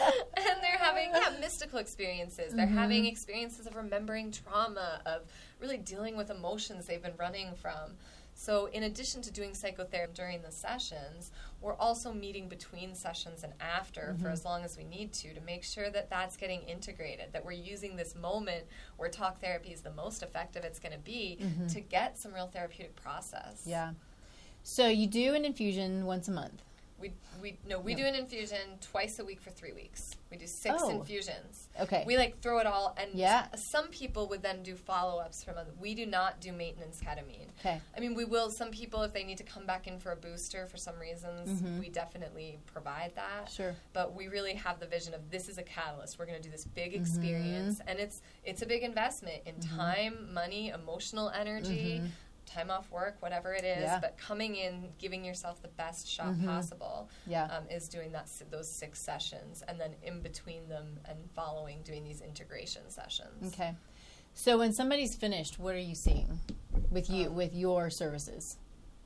[0.36, 2.54] and they're having yeah, mystical experiences.
[2.54, 2.76] They're mm-hmm.
[2.76, 5.22] having experiences of remembering trauma, of
[5.60, 7.96] really dealing with emotions they've been running from.
[8.34, 13.52] So, in addition to doing psychotherapy during the sessions, we're also meeting between sessions and
[13.60, 14.32] after for mm-hmm.
[14.32, 17.50] as long as we need to to make sure that that's getting integrated, that we're
[17.50, 18.64] using this moment
[18.96, 21.66] where talk therapy is the most effective it's going to be mm-hmm.
[21.66, 23.64] to get some real therapeutic process.
[23.66, 23.90] Yeah.
[24.62, 26.62] So you do an infusion once a month.
[27.00, 27.98] We, we no we No.
[28.00, 30.16] do an infusion twice a week for three weeks.
[30.32, 30.90] We do six Oh.
[30.90, 31.68] infusions.
[31.80, 32.02] Okay.
[32.06, 33.46] We like throw it all, and Yeah.
[33.54, 35.56] some people would then do follow ups from.
[35.58, 37.50] Other, we do not do maintenance ketamine.
[37.60, 37.80] Okay.
[37.96, 38.50] I mean, we will.
[38.50, 41.62] Some people, if they need to come back in for a booster for some reasons,
[41.80, 43.44] we definitely provide that.
[43.46, 43.54] Mm-hmm.
[43.54, 43.76] Sure.
[43.92, 46.18] But we really have the vision of this is a catalyst.
[46.18, 47.00] We're going to do this big Mm-hmm.
[47.02, 52.02] experience, and it's it's a big investment in time, money, emotional energy.
[52.48, 53.82] Time off work, whatever it is, Mm-hmm.
[53.82, 53.98] Yeah.
[54.00, 57.44] but coming in, giving yourself the best shot possible, Yeah.
[57.44, 62.04] um, is doing that those six sessions, and then in between them and following, doing
[62.04, 63.52] these integration sessions.
[63.52, 63.74] Okay.
[64.32, 66.40] So when somebody's finished, what are you seeing
[66.90, 68.56] with you Um, with your services?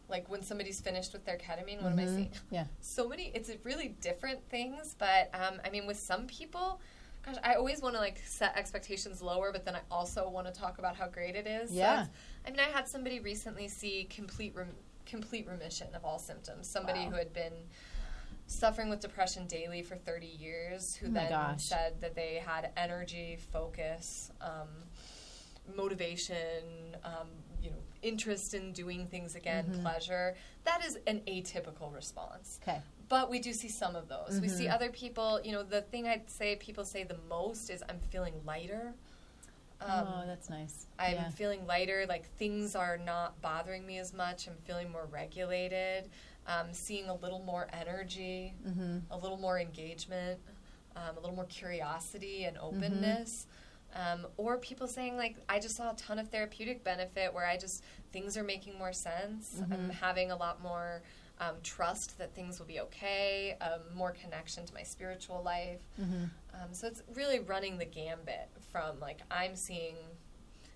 [0.08, 2.14] Like when somebody's finished with their ketamine, what am I Mhm.
[2.14, 2.30] seeing?
[2.50, 2.66] Yeah.
[2.80, 6.80] so many it's really different things but um, i mean with some people
[7.24, 10.52] gosh i always want to like set expectations lower but then i also want to
[10.52, 11.92] talk about how great it is Yeah.
[12.02, 12.08] it's-
[12.46, 14.74] i mean i had somebody recently see complete rem-
[15.06, 17.10] complete remission of all symptoms somebody Wow.
[17.10, 17.52] who had been
[18.46, 21.64] suffering with depression daily for 30 years who Oh then gosh.
[21.64, 24.68] said that they had energy focus um,
[25.76, 27.28] motivation um,
[27.62, 29.82] you know interest in doing things again Mm-hmm.
[29.82, 30.34] pleasure
[30.64, 32.80] that is an atypical response Okay.
[33.08, 34.40] but we do see some of those.
[34.40, 34.56] We Mm-hmm.
[34.56, 38.00] see other people, you know, the thing I'd say people say the most is I'm
[38.10, 38.94] feeling lighter.
[39.86, 40.86] Um, oh, that's nice.
[40.98, 41.28] I'm yeah.
[41.30, 44.46] feeling lighter, like things are not bothering me as much.
[44.46, 46.08] I'm feeling more regulated,
[46.46, 48.98] um, seeing a little more energy, Mm-hmm.
[49.10, 50.40] a little more engagement,
[50.96, 52.66] um, a little more curiosity and Mm-hmm.
[52.76, 53.46] openness.
[53.94, 57.58] Um, or people saying like I just saw a ton of therapeutic benefit where I
[57.58, 59.56] just things are making more sense.
[59.60, 59.72] Mm-hmm.
[59.72, 61.02] I'm having a lot more
[61.40, 65.80] um, trust that things will be okay, um, more connection to my spiritual life.
[66.00, 66.24] Mm-hmm.
[66.54, 69.96] Um, so it's really running the gambit from like I'm seeing,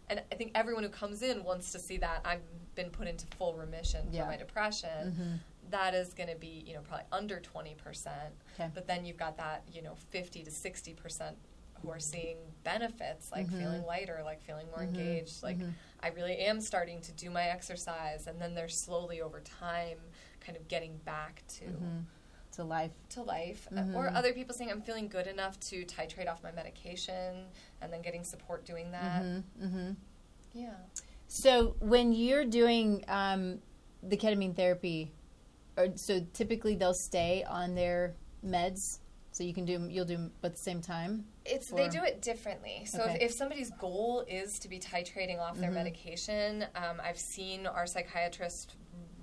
[0.09, 2.43] and I think everyone who comes in wants to see that I've
[2.75, 4.23] been put into full remission Yeah.
[4.25, 5.17] for my depression.
[5.19, 5.71] Mhm.
[5.71, 8.71] That is going to be you know probably under twenty percent, Okay.
[8.75, 11.37] but then you've got that you know fifty to sixty percent
[11.83, 13.59] who are seeing benefits like Mhm.
[13.59, 14.89] feeling lighter, like feeling more Mhm.
[14.89, 15.73] engaged, like Mhm.
[16.01, 19.99] I really am starting to do my exercise, and then they're slowly over time
[20.41, 22.01] kind of getting back to Mm-hmm.
[22.57, 22.93] To life.
[23.11, 23.95] to life, Uh, Mhm.
[23.95, 27.49] or other people saying I'm feeling good enough to titrate off my medication,
[27.83, 29.23] and then getting support doing that.
[29.23, 29.65] Mm-hmm.
[29.67, 29.93] Mm-hmm.
[30.55, 30.75] Yeah,
[31.29, 33.61] So when you're doing um,
[34.03, 35.13] the ketamine therapy,
[35.77, 39.01] or so typically they'll stay on their meds,
[39.33, 41.27] so you can do you'll do 'em at the same time.
[41.45, 42.85] it's they do it differently.
[42.87, 43.17] So Okay.
[43.17, 45.75] if, if somebody's goal is to be titrating off their Mhm.
[45.75, 48.77] medication, um, I've seen our psychiatrist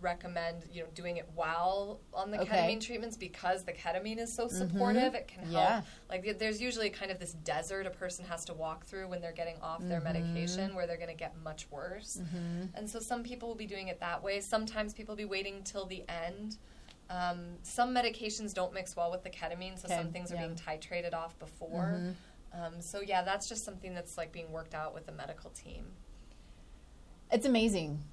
[0.03, 2.57] recommend you know doing it while on the Okay.
[2.57, 5.15] ketamine treatments because the ketamine is so supportive.
[5.15, 5.53] It can help.
[5.53, 5.81] Yeah.
[6.09, 9.31] Like there's usually kind of this desert a person has to walk through when they're
[9.31, 10.03] getting off their Mhm.
[10.13, 12.17] medication, where they're going to get much worse.
[12.21, 12.65] Mm-hmm.
[12.75, 14.39] And so some people will be doing it that way.
[14.41, 16.57] Sometimes people will be waiting till the end.
[17.09, 20.45] Um, some medications don't mix well with the ketamine, so Okay, some things are yeah.
[20.47, 21.99] being titrated off before.
[22.01, 22.15] Mhm.
[22.53, 25.93] Um, so yeah, that's just something that's like being worked out with the medical team.
[27.31, 28.03] It's amazing.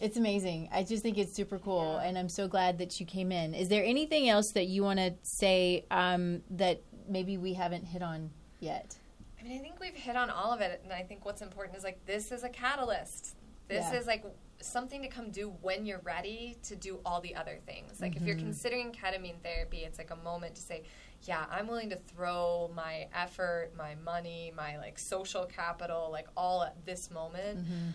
[0.00, 0.68] It's amazing.
[0.72, 2.08] I just think it's super cool, Yeah.
[2.08, 3.54] and I'm so glad that you came in.
[3.54, 8.02] Is there anything else that you want to say um, that maybe we haven't hit
[8.02, 8.30] on
[8.60, 8.96] yet?
[9.38, 11.76] I mean, I think we've hit on all of it, and I think what's important
[11.76, 13.36] is like this is a catalyst.
[13.68, 13.98] This Yeah.
[14.00, 14.24] is like
[14.62, 18.00] something to come do when you're ready to do all the other things.
[18.00, 18.40] Like if you're Mhm.
[18.40, 20.82] considering ketamine therapy, it's like a moment to say,
[21.24, 26.62] yeah, I'm willing to throw my effort, my money, my like social capital, like all
[26.62, 27.88] at this moment Mm-hmm.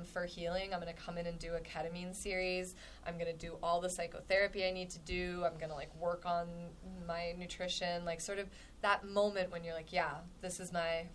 [0.00, 0.74] um, for healing.
[0.74, 2.74] I'm going to come in and do a ketamine series.
[3.06, 5.42] I'm going to do all the psychotherapy I need to do.
[5.44, 6.48] I'm going to like work on
[7.06, 8.48] my nutrition, like sort of
[8.80, 11.06] that moment when you're like, yeah, this is my.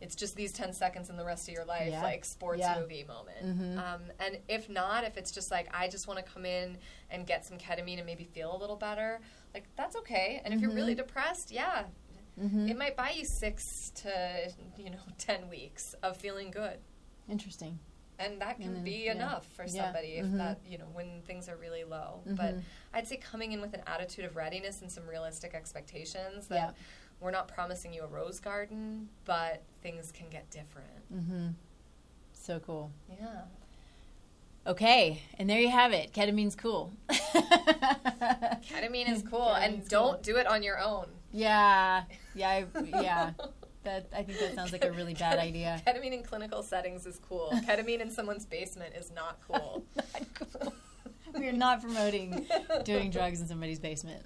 [0.00, 2.02] It's just these ten seconds in the rest of your life, Yeah.
[2.02, 2.78] like sports Yeah.
[2.78, 3.44] movie moment.
[3.44, 3.78] Mhm.
[3.78, 6.78] Um, and if not, if it's just like I just want to come in
[7.10, 9.20] and get some ketamine and maybe feel a little better,
[9.54, 10.40] like that's okay.
[10.44, 10.98] And if you're really Mhm.
[10.98, 11.84] depressed, yeah,
[12.40, 12.68] Mm-hmm.
[12.68, 16.78] it might buy you six to you know ten weeks of feeling good.
[17.28, 17.78] Interesting.
[18.20, 19.12] and that can And then- be yeah.
[19.12, 19.84] enough for Yeah.
[19.84, 20.38] somebody if Mhm.
[20.38, 22.62] that you know when things are really low but Mhm.
[22.94, 26.82] i'd say coming in with an attitude of readiness and some realistic expectations that Yeah.
[27.20, 31.50] we're not promising you a rose garden but things can get different Mm-hmm.
[32.32, 32.90] So cool.
[33.08, 33.44] yeah
[34.68, 36.12] Okay, and there you have it.
[36.12, 36.92] Ketamine's cool.
[37.08, 40.20] ketamine is cool Ketamine's and don't cool.
[40.22, 42.04] do it on your own Yeah,
[42.34, 43.30] yeah, I, yeah.
[43.84, 45.80] That I think that sounds like a really bad idea.
[45.86, 50.74] ketamine in clinical settings is cool ketamine in someone's basement is not cool Not cool.
[51.38, 52.46] We are not promoting
[52.84, 54.24] doing drugs in somebody's basement.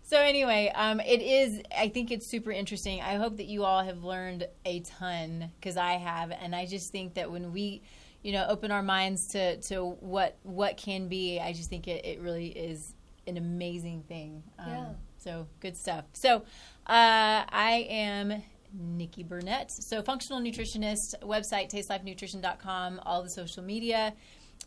[0.03, 1.63] So anyway, um, it is.
[1.77, 3.01] I think it's super interesting.
[3.01, 6.93] I hope that you all have learned a ton because I have, and I just
[6.93, 7.83] think that when we,
[8.27, 12.05] you know, open our minds to to what what can be, I just think it,
[12.05, 12.93] it really is
[13.29, 14.43] an amazing thing.
[14.59, 14.87] Um, Yeah.
[15.19, 16.07] So good stuff.
[16.13, 16.39] So
[16.89, 19.71] uh, I am Nikki Burnett.
[19.71, 23.01] So functional nutritionist website tastelifenutrition.com.
[23.07, 24.13] All the social media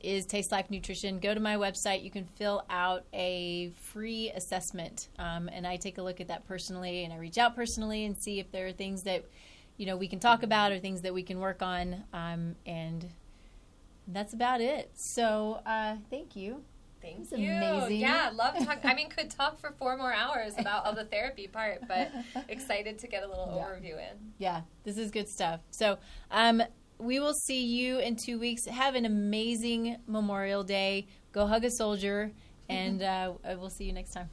[0.01, 1.20] is Taste Life Nutrition.
[1.20, 2.01] Go to my website.
[2.01, 6.47] You can fill out a free assessment, um, and I take a look at that
[6.47, 9.26] personally, and I reach out personally and see if there are things that
[9.76, 12.05] you know we can talk about or things that we can work on.
[12.14, 13.05] Um, and
[14.14, 14.91] that's about it.
[14.95, 16.64] So uh, thank you.
[17.01, 17.49] Thank you.
[17.49, 18.01] amazing.
[18.01, 18.80] Yeah, love talk.
[18.84, 22.12] I mean, could talk for four more hours about all the therapy part, but
[22.49, 23.64] excited to get a little Yeah.
[23.64, 24.34] overview in.
[24.38, 25.62] Yeah, this is good stuff.
[25.72, 25.97] So,
[26.30, 26.62] um,
[26.97, 28.66] we will see you in two weeks.
[28.66, 31.07] Have an amazing Memorial Day.
[31.32, 32.34] Go hug a soldier,
[32.70, 34.30] and uh, we'll see you next time.